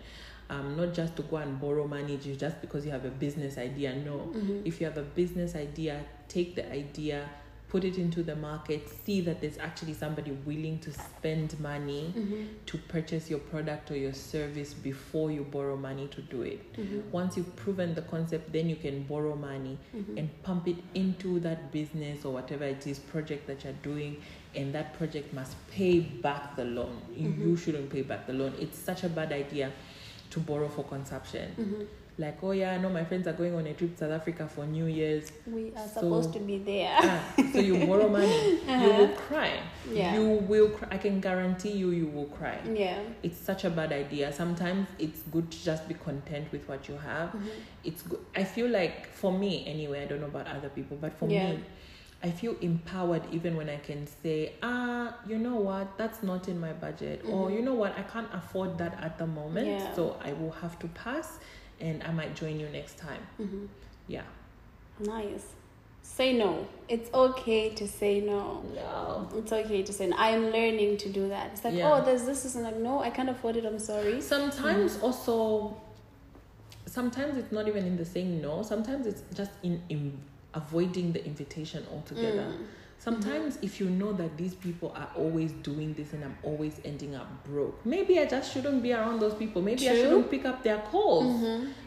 Um, 0.48 0.78
not 0.78 0.94
just 0.94 1.16
to 1.16 1.24
go 1.24 1.38
and 1.38 1.60
borrow 1.60 1.88
money 1.88 2.18
just 2.18 2.62
because 2.62 2.86
you 2.86 2.92
have 2.92 3.04
a 3.04 3.10
business 3.10 3.58
idea. 3.58 3.96
No, 3.96 4.32
if 4.64 4.80
you 4.80 4.86
have 4.86 4.98
a 4.98 5.02
business 5.02 5.56
idea, 5.56 6.06
take 6.28 6.54
the 6.56 6.72
idea, 6.72 7.28
put 7.76 7.84
it 7.84 7.98
into 7.98 8.24
the 8.24 8.38
market, 8.38 8.88
see 9.04 9.20
that 9.20 9.42
there's 9.42 9.58
actually 9.58 9.94
somebody 9.94 10.32
willing 10.46 10.80
to 10.80 10.94
spend 10.94 11.60
money 11.60 12.14
mm-hmm. 12.16 12.46
to 12.66 12.78
purchase 12.88 13.30
your 13.30 13.40
product 13.40 13.92
or 13.92 13.98
your 13.98 14.14
service 14.14 14.74
before 14.74 15.30
you 15.30 15.44
borrow 15.44 15.76
money 15.76 16.08
to 16.08 16.22
do 16.22 16.44
it. 16.44 16.74
Mm-hmm. 16.78 17.12
Once 17.12 17.36
you've 17.36 17.54
proven 17.58 17.94
the 17.94 18.04
concept, 18.04 18.54
then 18.54 18.70
you 18.70 18.78
can 18.78 19.04
borrow 19.04 19.36
money 19.36 19.78
mm-hmm. 19.94 20.18
and 20.18 20.30
pump 20.44 20.70
it 20.70 20.78
into 20.94 21.38
that 21.42 21.74
business 21.74 22.24
or 22.24 22.32
whatever 22.32 22.64
it 22.64 22.88
is 22.88 22.98
project 22.98 23.46
that 23.48 23.66
you're 23.66 23.82
doing 23.84 24.22
and 24.56 24.74
that 24.74 24.98
project 24.98 25.34
must 25.34 25.54
pay 25.70 26.00
back 26.00 26.56
the 26.56 26.64
loan. 26.64 27.02
You 27.14 27.58
shouldn't 27.58 27.90
pay 27.90 28.04
back 28.04 28.26
the 28.26 28.32
loan. 28.32 28.54
It's 28.58 28.80
such 28.80 29.04
a 29.04 29.10
bad 29.10 29.34
idea 29.34 29.74
to 30.30 30.40
borrow 30.40 30.70
for 30.70 30.86
consumption. 30.86 31.90
Like, 32.18 32.42
oh 32.44 32.52
yeah, 32.52 32.72
I 32.72 32.78
know 32.78 32.90
my 32.90 33.04
friends 33.04 33.28
are 33.28 33.34
going 33.34 33.54
on 33.56 33.68
a 33.68 33.74
trip 33.74 33.92
to 33.98 34.06
South 34.06 34.12
Africa 34.12 34.48
for 34.48 34.66
New 34.66 34.86
Year's. 34.86 35.32
We 35.46 35.74
are 35.76 35.86
So- 35.88 36.00
supposed 36.00 36.32
to 36.34 36.40
be 36.40 36.60
there. 36.60 36.96
Ah, 36.98 37.34
so 37.52 37.60
you 37.60 37.86
borrow 37.86 38.08
money, 38.08 38.60
you 38.66 38.90
will 38.98 39.10
cry. 39.10 39.60
Yeah. 39.92 40.14
You 40.16 40.26
will 40.48 40.70
cry. 40.70 40.88
I 40.92 40.98
can 40.98 41.20
guarantee 41.20 41.72
you, 41.74 41.90
you 41.92 42.08
will 42.08 42.28
cry. 42.38 42.58
yeah. 42.74 43.00
It's 43.22 43.38
such 43.38 43.66
a 43.66 43.70
bad 43.70 43.92
idea. 43.92 44.32
Sometimes 44.32 44.88
it's 44.98 45.24
good 45.24 45.52
to 45.52 45.64
just 45.66 45.88
be 45.90 45.94
content 45.96 46.50
with 46.54 46.68
what 46.70 46.88
you 46.88 46.96
have. 46.96 47.30
Mm-hmm. 47.30 47.48
It's 47.84 48.02
good. 48.04 48.20
I 48.34 48.46
feel 48.46 48.70
like 48.70 49.08
for 49.08 49.32
me 49.34 49.66
anyway. 49.68 50.04
I 50.04 50.06
don't 50.06 50.22
know 50.22 50.28
about 50.28 50.48
other 50.48 50.70
people, 50.70 50.96
but 51.02 51.12
for 51.20 51.28
Yeah. 51.30 51.52
me, 51.52 51.60
I 52.24 52.32
feel 52.32 52.56
empowered 52.62 53.24
even 53.34 53.58
when 53.58 53.70
I 53.70 53.76
can 53.78 54.08
say, 54.08 54.54
ah, 54.64 55.14
you 55.28 55.38
know 55.38 55.58
what, 55.58 55.98
that's 55.98 56.24
not 56.24 56.48
in 56.48 56.60
my 56.60 56.72
budget, 56.72 57.22
or 57.30 57.52
you 57.52 57.62
know 57.62 57.76
what, 57.76 57.92
I 58.00 58.04
can't 58.04 58.30
afford 58.34 58.78
that 58.80 58.98
at 59.04 59.18
the 59.20 59.28
moment, 59.28 59.68
Mm-hmm. 59.68 59.86
Yeah. 59.86 59.94
so 59.96 60.16
I 60.24 60.32
will 60.34 60.52
have 60.64 60.80
to 60.80 60.88
pass, 60.88 61.38
and 61.80 62.04
I 62.04 62.12
might 62.12 62.36
join 62.36 62.60
you 62.60 62.68
next 62.70 62.98
time. 62.98 63.22
Mm-hmm. 63.40 63.66
Yeah. 64.08 64.24
Nice. 65.00 65.48
Say 66.02 66.34
no. 66.34 66.68
It's 66.88 67.12
okay 67.14 67.70
to 67.72 67.88
say 67.88 68.22
no. 68.22 68.64
No. 68.76 69.28
It's 69.36 69.52
okay 69.52 69.82
to 69.84 69.92
say 69.92 70.08
no. 70.08 70.16
I 70.18 70.30
am 70.30 70.46
learning 70.52 70.98
to 70.98 71.10
do 71.10 71.28
that. 71.30 71.52
It's 71.54 71.64
like, 71.64 71.74
Yeah. 71.74 71.92
oh, 71.92 72.06
there's 72.06 72.26
this, 72.26 72.44
this, 72.44 72.56
and 72.56 72.64
like, 72.64 72.78
no, 72.78 73.00
I 73.00 73.10
can't 73.10 73.30
afford 73.30 73.58
it. 73.58 73.66
I'm 73.66 73.80
sorry. 73.80 74.22
Sometimes 74.22 75.00
also, 75.02 75.76
sometimes 76.86 77.38
it's 77.38 77.52
not 77.52 77.68
even 77.68 77.86
in 77.86 77.98
the 77.98 78.06
saying 78.06 78.42
no. 78.42 78.62
Sometimes 78.62 79.08
it's 79.08 79.24
just 79.36 79.52
in, 79.64 79.82
in 79.90 80.18
avoiding 80.54 81.12
the 81.12 81.26
invitation 81.26 81.86
altogether. 81.92 82.44
Mm. 82.44 82.66
Sometimes 83.06 83.60
if 83.62 83.80
you 83.80 83.88
know 83.88 84.14
that 84.14 84.36
these 84.36 84.56
people 84.56 84.92
are 84.96 85.08
always 85.16 85.52
doing 85.62 85.94
this 85.94 86.12
and 86.14 86.24
I'm 86.24 86.36
always 86.42 86.74
ending 86.84 87.14
up 87.14 87.28
broke, 87.46 87.86
maybe 87.86 88.20
I 88.20 88.26
just 88.26 88.52
shouldn't 88.52 88.82
be 88.82 88.94
around 88.94 89.20
those 89.20 89.36
people. 89.36 89.62
Maybe 89.62 89.88
I 89.88 89.94
shouldn't 89.96 90.32
pick 90.32 90.44
up 90.44 90.64
their 90.64 90.80
calls. 90.80 91.40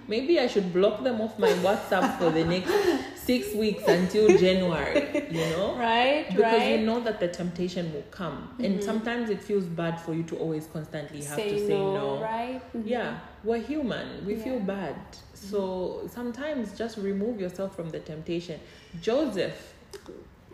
Maybe 0.07 0.39
I 0.39 0.47
should 0.47 0.73
block 0.73 1.03
them 1.03 1.21
off 1.21 1.37
my 1.39 1.49
WhatsApp 1.67 2.19
for 2.19 2.31
the 2.31 2.45
next 2.45 2.73
six 3.17 3.53
weeks 3.53 3.83
until 3.87 4.29
January, 4.47 5.27
you 5.31 5.41
know? 5.57 5.75
Right, 5.77 6.27
Because 6.29 6.43
right. 6.45 6.63
Mm-hmm. 6.63 6.81
you 6.81 6.87
know 6.87 7.01
that 7.01 7.19
the 7.21 7.29
temptation 7.29 7.93
will 7.93 8.07
come. 8.13 8.55
And 8.61 8.83
sometimes 8.83 9.29
it 9.29 9.43
feels 9.43 9.65
bad 9.65 10.01
for 10.01 10.15
you 10.15 10.23
to 10.23 10.37
always 10.39 10.69
constantly 10.73 11.23
have 11.25 11.35
say 11.37 11.51
to 11.51 11.59
say 11.67 11.79
no, 11.79 12.17
no. 12.17 12.23
right? 12.23 12.63
Mhm. 12.77 12.83
Yeah, 12.87 13.19
we're 13.43 13.59
human. 13.61 14.25
We 14.25 14.37
feel 14.37 14.55
Yeah. 14.55 14.59
Mm-hmm. 14.61 14.67
bad. 14.67 14.97
So 15.35 16.09
sometimes 16.13 16.79
just 16.79 16.97
remove 16.97 17.41
yourself 17.41 17.75
from 17.77 17.91
the 17.91 17.99
temptation. 18.01 18.61
Joseph 19.03 19.75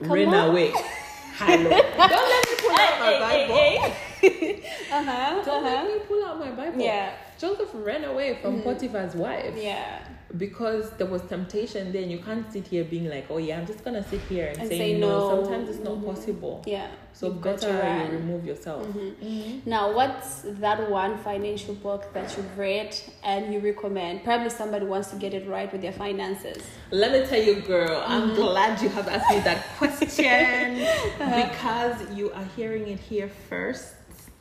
Come 0.00 0.10
ran 0.12 0.28
on. 0.28 0.50
away. 0.50 0.72
Hello. 1.36 1.70
Don't 1.70 1.70
let 1.70 2.44
me 2.48 2.56
pull 2.60 2.70
out 2.72 3.00
my 3.00 3.12
Bible. 3.20 4.60
Uh-huh. 4.94 5.42
Don't 5.44 5.64
uh-huh. 5.64 5.84
let 5.84 5.86
me 5.92 5.98
pull 6.06 6.24
out 6.24 6.38
my 6.38 6.50
Bible. 6.50 6.80
Yeah. 6.80 7.12
Joseph 7.38 7.70
ran 7.74 8.04
away 8.04 8.38
from 8.40 8.60
mm-hmm. 8.60 8.68
Potiphar's 8.68 9.14
wife 9.14 9.54
Yeah. 9.56 9.98
because 10.36 10.90
there 10.98 11.06
was 11.06 11.22
temptation 11.22 11.92
then 11.92 12.10
you 12.10 12.18
can't 12.18 12.50
sit 12.52 12.66
here 12.66 12.84
being 12.84 13.08
like 13.08 13.26
oh 13.30 13.38
yeah 13.38 13.58
i'm 13.58 13.66
just 13.66 13.84
gonna 13.84 14.02
sit 14.12 14.20
here 14.22 14.46
and, 14.48 14.58
And 14.58 14.68
say, 14.68 14.78
say 14.78 14.98
no. 14.98 15.08
no. 15.08 15.18
sometimes 15.34 15.68
it's 15.68 15.84
not 15.84 15.94
mm-hmm. 15.94 16.06
possible 16.06 16.62
Yeah. 16.66 16.88
so 17.12 17.26
You've 17.26 17.42
to 17.42 17.48
better 17.50 18.04
you 18.04 18.18
remove 18.18 18.44
yourself 18.44 18.86
mm-hmm. 18.86 19.68
Now, 19.68 19.92
what's 19.94 20.42
that 20.64 20.90
one 20.90 21.18
financial 21.18 21.74
book 21.74 22.12
that 22.14 22.36
you've 22.36 22.58
read 22.58 22.96
and 23.22 23.52
you 23.52 23.60
recommend? 23.60 24.24
Probably 24.24 24.50
somebody 24.50 24.86
wants 24.86 25.10
to 25.10 25.16
get 25.16 25.34
it 25.34 25.48
right 25.48 25.70
with 25.72 25.82
their 25.82 25.92
finances. 25.92 26.62
let 26.90 27.10
me 27.12 27.26
tell 27.26 27.42
you 27.42 27.56
girl 27.60 28.02
i'm 28.06 28.34
glad 28.34 28.80
you 28.80 28.88
have 28.88 29.08
asked 29.08 29.30
me 29.30 29.40
that 29.40 29.60
question 29.78 30.80
uh-huh. 30.82 31.48
because 31.48 31.96
you 32.16 32.32
are 32.32 32.48
hearing 32.56 32.88
it 32.88 33.00
here 33.00 33.28
first 33.48 33.94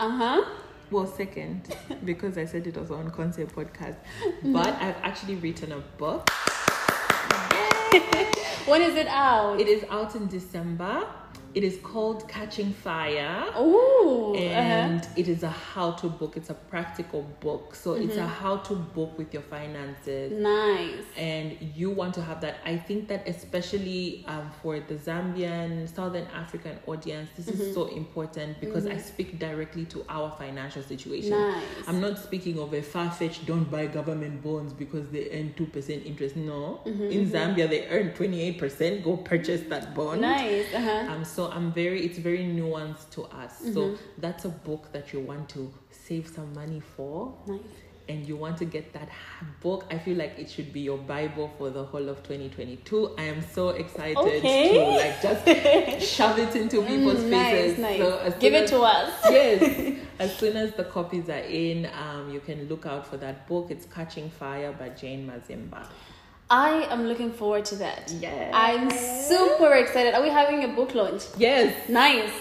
Uh 0.03 0.09
huh. 0.09 0.43
well 0.91 1.07
second 1.07 1.73
because 2.03 2.37
i 2.37 2.43
said 2.43 2.67
it 2.67 2.75
was 2.75 2.91
on 2.91 3.09
concept 3.11 3.55
podcast 3.55 3.95
but 4.43 4.67
i've 4.81 4.97
actually 5.01 5.35
written 5.35 5.71
a 5.71 5.79
book 5.97 6.29
When 8.65 8.81
is 8.81 8.95
it 8.95 9.07
out? 9.07 9.61
it 9.61 9.69
is 9.69 9.85
out 9.89 10.13
in 10.15 10.27
december 10.27 11.05
it 11.55 11.63
is 11.63 11.77
called 11.83 12.27
catching 12.27 12.71
fire 12.73 13.45
Ooh. 13.59 14.33
and 14.35 15.01
uh-huh. 15.01 15.13
it 15.15 15.27
is 15.27 15.43
a 15.43 15.49
how-to 15.49 16.07
book 16.09 16.35
it's 16.35 16.49
a 16.49 16.53
practical 16.53 17.21
book 17.39 17.75
so 17.75 17.93
it's 17.93 18.17
a 18.17 18.25
how-to 18.27 18.73
book 18.75 19.15
with 19.17 19.33
your 19.33 19.43
finances 19.43 20.31
Nice. 20.31 21.03
and 21.17 21.55
you 21.75 21.91
want 21.91 22.13
to 22.15 22.21
have 22.21 22.41
that 22.41 22.55
i 22.65 22.75
think 22.75 23.07
that 23.07 23.27
especially 23.27 24.25
um, 24.27 24.49
for 24.61 24.79
the 24.79 24.95
zambian 24.95 25.87
southern 25.93 26.25
african 26.35 26.77
audience 26.87 27.29
this 27.37 27.43
Mm-hmm. 27.53 27.61
is 27.61 27.73
so 27.73 27.85
important 27.87 28.59
because 28.59 28.85
i 28.87 28.97
speak 28.97 29.37
directly 29.37 29.85
to 29.85 30.03
our 30.09 30.31
financial 30.31 30.81
situation 30.81 31.31
Nice. 31.31 31.63
i'm 31.87 31.99
not 32.01 32.17
speaking 32.17 32.57
of 32.57 32.73
a 32.73 32.81
far-fetched 32.81 33.45
don't 33.45 33.69
buy 33.69 33.85
government 33.85 34.41
bonds 34.41 34.73
because 34.73 35.07
they 35.09 35.29
earn 35.31 35.53
2% 35.57 36.05
interest 36.05 36.35
no 36.35 36.79
Mm-hmm, 36.85 37.03
in 37.11 37.29
zambia 37.29 37.69
they 37.69 37.87
earn 37.89 38.11
28% 38.11 39.03
go 39.03 39.17
purchase 39.17 39.61
that 39.69 39.93
bond 39.93 40.21
Nice. 40.21 40.73
Uh 40.73 40.79
huh. 40.81 41.11
um, 41.13 41.23
so 41.25 41.42
I'm 41.51 41.71
very, 41.71 42.05
it's 42.05 42.17
very 42.19 42.39
nuanced 42.45 43.09
to 43.11 43.23
us. 43.23 43.57
So 43.73 43.81
Mm-hmm. 43.81 43.95
that's 44.19 44.45
a 44.45 44.49
book 44.49 44.91
that 44.93 45.13
you 45.13 45.19
want 45.21 45.49
to 45.49 45.71
save 45.91 46.27
some 46.27 46.53
money 46.53 46.79
for, 46.95 47.33
Nice. 47.47 47.59
and 48.09 48.27
you 48.27 48.35
want 48.35 48.57
to 48.57 48.65
get 48.65 48.91
that 48.93 49.09
book. 49.61 49.85
I 49.89 49.97
feel 49.97 50.17
like 50.17 50.37
it 50.37 50.49
should 50.49 50.73
be 50.73 50.81
your 50.81 50.97
Bible 50.97 51.49
for 51.57 51.69
the 51.69 51.83
whole 51.85 52.09
of 52.09 52.17
2022. 52.23 53.15
I 53.17 53.23
am 53.23 53.41
so 53.41 53.69
excited 53.69 54.17
Okay. 54.17 54.73
to 54.73 54.83
like 55.01 55.21
just 55.21 56.07
shove 56.15 56.37
it 56.39 56.55
into 56.55 56.81
people's 56.83 57.19
Mm, 57.23 57.29
nice, 57.29 57.51
faces. 57.51 57.79
nice. 57.79 57.99
So 57.99 58.33
Give 58.39 58.53
it 58.53 58.67
to 58.69 58.81
us. 58.81 59.13
yes. 59.29 59.99
As 60.19 60.35
soon 60.37 60.55
as 60.57 60.73
the 60.73 60.83
copies 60.83 61.27
are 61.29 61.33
in, 61.47 61.87
um, 61.87 62.29
you 62.33 62.39
can 62.39 62.67
look 62.69 62.85
out 62.85 63.07
for 63.07 63.17
that 63.17 63.47
book. 63.47 63.67
It's 63.71 63.85
Catching 63.85 64.29
Fire 64.29 64.71
by 64.73 64.89
Jane 64.89 65.25
Mazimba. 65.27 65.85
I 66.53 66.85
am 66.91 67.07
looking 67.07 67.31
forward 67.31 67.65
to 67.65 67.75
that. 67.77 68.13
Yes. 68.19 68.51
I'm 68.53 68.91
super 68.91 69.73
excited. 69.73 70.13
Are 70.13 70.21
we 70.21 70.29
having 70.29 70.63
a 70.63 70.67
book 70.67 70.93
launch? 70.93 71.23
Yes. 71.35 71.89
Nice. 71.89 72.31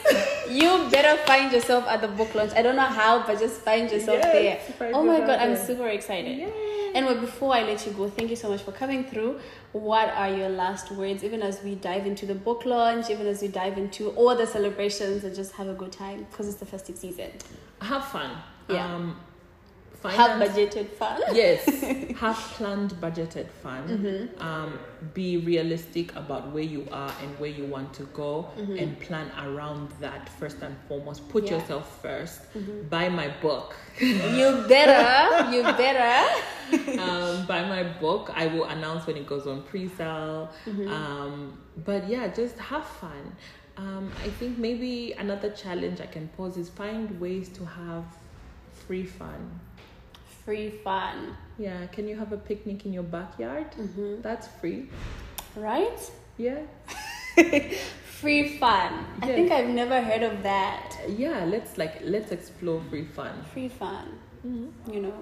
you 0.51 0.87
better 0.91 1.17
find 1.25 1.51
yourself 1.51 1.87
at 1.89 2.03
the 2.03 2.09
book 2.09 2.35
launch. 2.35 2.53
I 2.55 2.61
don't 2.61 2.77
know 2.77 2.83
how, 2.83 3.27
but 3.27 3.39
just 3.39 3.63
find 3.63 3.91
yourself 3.91 4.19
Yes, 4.23 4.67
there. 4.69 4.77
find 4.77 4.95
Oh 4.95 5.03
my 5.03 5.21
god, 5.21 5.39
I'm 5.41 5.55
there. 5.55 5.67
super 5.67 5.89
excited. 5.89 6.37
Yay. 6.37 6.91
Anyway, 6.95 7.21
before 7.21 7.55
I 7.55 7.63
let 7.63 7.87
you 7.87 7.93
go, 7.93 8.11
thank 8.11 8.29
you 8.29 8.37
so 8.37 8.51
much 8.51 8.61
for 8.61 8.73
coming 8.73 9.05
through. 9.05 9.41
What 9.73 10.11
are 10.11 10.29
your 10.29 10.51
last 10.51 10.93
words, 10.93 11.25
even 11.25 11.41
as 11.41 11.63
we 11.63 11.75
dive 11.77 12.07
into 12.07 12.27
the 12.27 12.35
book 12.35 12.67
launch, 12.67 13.09
even 13.09 13.27
as 13.27 13.41
we 13.41 13.49
dive 13.49 13.79
into 13.79 14.11
all 14.11 14.37
the 14.37 14.47
celebrations 14.47 15.25
and 15.25 15.35
just 15.35 15.53
have 15.53 15.69
a 15.69 15.73
good 15.75 15.91
time 15.91 16.27
because 16.31 16.49
it's 16.49 16.59
the 16.59 16.67
festive 16.67 16.99
season? 16.99 17.31
Have 17.81 18.05
fun. 18.05 18.31
Yeah. 18.69 18.95
Um, 18.95 19.17
Have 20.11 20.41
budgeted 20.43 20.89
fun. 20.91 21.21
yes 21.33 21.65
have 22.25 22.37
planned 22.57 22.93
budgeted 23.01 23.49
fun 23.63 23.83
Mm-hmm. 23.89 24.43
um, 24.43 24.79
be 25.15 25.37
realistic 25.39 26.15
about 26.17 26.51
where 26.53 26.63
you 26.63 26.87
are 26.93 27.13
and 27.23 27.39
where 27.39 27.51
you 27.51 27.65
want 27.65 27.93
to 27.95 28.05
go 28.15 28.49
Mm-hmm. 28.59 28.77
and 28.79 28.99
plan 29.01 29.31
around 29.45 29.91
that 30.01 30.29
first 30.39 30.63
and 30.63 30.75
foremost 30.89 31.29
put 31.29 31.45
Yeah. 31.45 31.55
yourself 31.59 32.03
1st 32.03 32.39
Mm-hmm. 32.57 32.89
buy 32.89 33.09
my 33.09 33.29
book 33.41 33.77
You 34.01 34.65
better, 34.69 35.51
you 35.53 35.63
better. 35.63 36.15
um, 37.01 37.47
buy 37.47 37.63
my 37.69 37.83
book 38.01 38.31
i 38.35 38.47
will 38.47 38.65
announce 38.65 39.07
when 39.07 39.17
it 39.17 39.27
goes 39.27 39.47
on 39.47 39.63
pre-sale 39.63 40.51
Mm-hmm. 40.67 40.89
um, 40.89 41.59
but 41.85 42.09
yeah 42.09 42.29
just 42.29 42.59
have 42.59 42.85
fun 42.87 43.25
um, 43.77 44.11
i 44.25 44.29
think 44.39 44.59
maybe 44.59 45.13
another 45.19 45.51
challenge 45.51 46.01
i 46.01 46.07
can 46.07 46.29
pose 46.37 46.57
is 46.57 46.69
find 46.69 47.21
ways 47.21 47.49
to 47.51 47.65
have 47.65 48.05
free 48.87 49.05
fun 49.05 49.61
Free 50.45 50.71
fun, 50.85 51.37
yeah 51.59 51.87
can 51.87 52.09
you 52.09 52.17
have 52.17 52.33
a 52.33 52.37
picnic 52.37 52.85
in 52.87 52.93
your 52.93 53.05
backyard 53.05 53.67
Mm-hmm. 53.79 54.23
that's 54.23 54.49
free 54.61 54.89
right? 55.57 56.01
yeah 56.39 56.61
Free 58.23 58.57
fun. 58.59 59.05
I 59.21 59.27
think 59.27 59.51
I've 59.51 59.69
never 59.69 60.01
heard 60.01 60.23
of 60.23 60.43
that. 60.45 60.97
yeah 61.09 61.45
let's 61.45 61.77
like 61.79 61.95
let's 62.03 62.31
explore 62.33 62.81
free 62.91 63.05
fun 63.05 63.35
Free 63.53 63.69
fun. 63.69 64.07
You 64.45 65.01
know, 65.03 65.15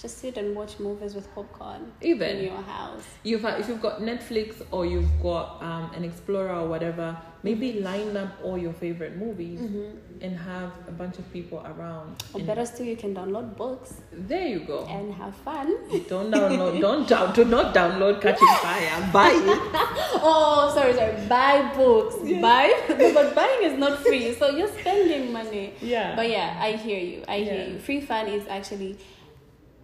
just 0.00 0.18
sit 0.18 0.36
and 0.36 0.54
watch 0.54 0.78
movies 0.78 1.14
with 1.14 1.26
popcorn 1.34 1.90
Even. 2.00 2.36
in 2.36 2.44
your 2.44 2.62
house. 2.62 3.02
you've 3.24 3.44
if 3.44 3.68
you've 3.68 3.82
got 3.82 4.00
netflix 4.00 4.62
or 4.70 4.86
you've 4.86 5.10
got 5.22 5.60
um, 5.62 5.90
an 5.94 6.04
explorer 6.04 6.54
or 6.54 6.68
whatever 6.68 7.16
maybe 7.42 7.68
Mm-hmm. 7.72 7.84
line 7.84 8.16
up 8.16 8.32
all 8.44 8.56
your 8.58 8.72
favorite 8.72 9.16
movies 9.16 9.60
and 10.20 10.36
have 10.36 10.70
a 10.88 10.92
bunch 10.92 11.18
of 11.18 11.32
people 11.32 11.58
around 11.66 12.22
Or 12.32 12.40
better 12.40 12.64
still, 12.66 12.86
you 12.86 12.96
can 12.96 13.14
download 13.14 13.56
books 13.56 13.94
there 14.12 14.46
you 14.46 14.60
go 14.60 14.84
and 14.86 15.12
have 15.14 15.34
fun. 15.36 15.66
don't 16.08 16.30
download 16.32 16.80
don't 16.86 17.08
down, 17.08 17.32
do 17.34 17.44
not 17.44 17.74
download 17.74 18.20
catching 18.20 18.48
fire 18.62 19.10
buy 19.12 19.30
it 19.30 19.60
oh, 20.22 20.70
sorry, 20.74 20.94
sorry. 20.94 21.14
Buy 21.28 21.72
books. 21.76 22.16
Buy, 22.40 22.66
but 22.88 23.34
buying 23.34 23.62
is 23.70 23.78
not 23.78 23.98
free, 24.00 24.34
so 24.34 24.50
you're 24.50 24.68
spending 24.80 25.32
money. 25.32 25.74
Yeah. 25.80 26.16
But 26.16 26.28
yeah, 26.30 26.56
I 26.60 26.72
hear 26.72 26.98
you. 26.98 27.24
I 27.28 27.38
hear 27.38 27.54
Yeah. 27.54 27.66
you. 27.68 27.78
Free 27.78 28.00
fun 28.00 28.26
is 28.28 28.46
actually 28.48 28.96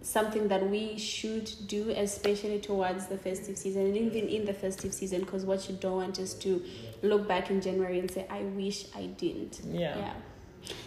something 0.05 0.47
that 0.49 0.69
we 0.69 0.97
should 0.97 1.49
do, 1.67 1.89
especially 1.89 2.59
towards 2.59 3.07
the 3.07 3.17
festive 3.17 3.57
season 3.57 3.87
and 3.87 3.97
even 3.97 4.29
in 4.29 4.45
the 4.45 4.53
festive 4.53 4.93
season, 4.93 5.21
because 5.21 5.45
what 5.45 5.67
you 5.67 5.75
don't 5.75 5.97
want 5.97 6.19
is 6.19 6.33
to 6.35 6.61
look 7.01 7.27
back 7.27 7.49
in 7.49 7.59
January 7.59 7.99
and 7.99 8.09
say, 8.09 8.25
"I 8.29 8.43
wish 8.43 8.85
I 8.95 9.07
didn't." 9.07 9.61
Yeah. 9.65 9.97
Yeah. 9.97 10.13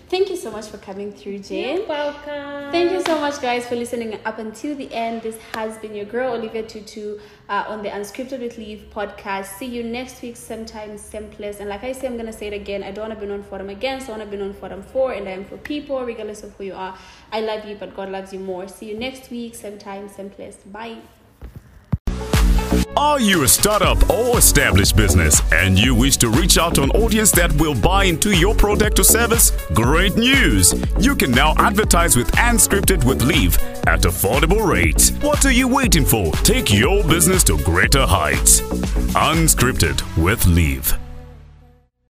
Thank 0.08 0.30
you 0.30 0.36
so 0.36 0.50
much 0.50 0.66
for 0.66 0.78
coming 0.78 1.12
through, 1.12 1.40
Jane. 1.40 1.78
You're 1.78 1.86
welcome 1.86 2.58
Thank 2.70 2.92
you 2.92 3.02
so 3.02 3.18
much, 3.18 3.40
guys, 3.40 3.66
for 3.66 3.76
listening 3.76 4.18
up 4.24 4.38
until 4.38 4.74
the 4.74 4.92
end. 4.92 5.22
This 5.22 5.38
has 5.54 5.78
been 5.78 5.94
your 5.94 6.04
girl, 6.04 6.34
Olivia 6.34 6.62
Tutu, 6.62 7.18
uh, 7.48 7.64
on 7.66 7.82
the 7.82 7.88
Unscripted 7.88 8.40
with 8.40 8.58
Liv 8.58 8.84
podcast. 8.90 9.58
See 9.58 9.66
you 9.66 9.82
next 9.82 10.20
week, 10.20 10.36
sometime, 10.36 10.98
same 10.98 11.30
place. 11.30 11.60
And 11.60 11.68
like 11.68 11.84
I 11.84 11.92
say, 11.92 12.06
I'm 12.06 12.14
going 12.14 12.26
to 12.26 12.32
say 12.32 12.48
it 12.48 12.52
again. 12.52 12.82
I 12.82 12.90
don't 12.90 13.08
want 13.08 13.18
to 13.18 13.26
be 13.26 13.30
known 13.30 13.42
for 13.42 13.58
them 13.58 13.70
again, 13.70 14.00
so 14.00 14.08
I 14.12 14.18
want 14.18 14.30
to 14.30 14.36
be 14.36 14.42
known 14.42 14.52
for 14.52 14.68
them 14.68 14.82
for, 14.82 15.12
and 15.12 15.28
I 15.28 15.32
am 15.32 15.44
for 15.44 15.56
people, 15.56 16.04
regardless 16.04 16.42
of 16.42 16.54
who 16.56 16.64
you 16.64 16.74
are. 16.74 16.96
I 17.32 17.40
love 17.40 17.64
you, 17.64 17.76
but 17.76 17.96
God 17.96 18.10
loves 18.10 18.32
you 18.32 18.38
more. 18.38 18.68
See 18.68 18.90
you 18.90 18.98
next 18.98 19.30
week, 19.30 19.54
same 19.54 19.78
time, 19.78 20.08
same 20.08 20.30
place. 20.30 20.56
Bye. 20.56 20.98
Are 22.96 23.20
you 23.20 23.44
a 23.44 23.48
startup 23.48 24.10
or 24.10 24.38
established 24.38 24.96
business 24.96 25.40
and 25.52 25.78
you 25.78 25.94
wish 25.94 26.16
to 26.18 26.30
reach 26.30 26.58
out 26.58 26.74
to 26.76 26.82
an 26.82 26.90
audience 26.90 27.30
that 27.32 27.52
will 27.52 27.74
buy 27.74 28.04
into 28.04 28.36
your 28.36 28.54
product 28.54 28.98
or 28.98 29.04
service? 29.04 29.52
Great 29.74 30.16
news! 30.16 30.74
You 30.98 31.14
can 31.14 31.30
now 31.30 31.54
advertise 31.58 32.16
with 32.16 32.30
Unscripted 32.32 33.04
with 33.04 33.22
Liv 33.22 33.56
at 33.86 34.00
affordable 34.02 34.66
rates. 34.66 35.10
What 35.20 35.44
are 35.46 35.52
you 35.52 35.68
waiting 35.68 36.04
for? 36.04 36.32
Take 36.42 36.72
your 36.72 37.04
business 37.04 37.44
to 37.44 37.58
greater 37.58 38.06
heights. 38.06 38.60
Unscripted 39.14 40.02
with 40.22 40.44
Liv. 40.46 40.98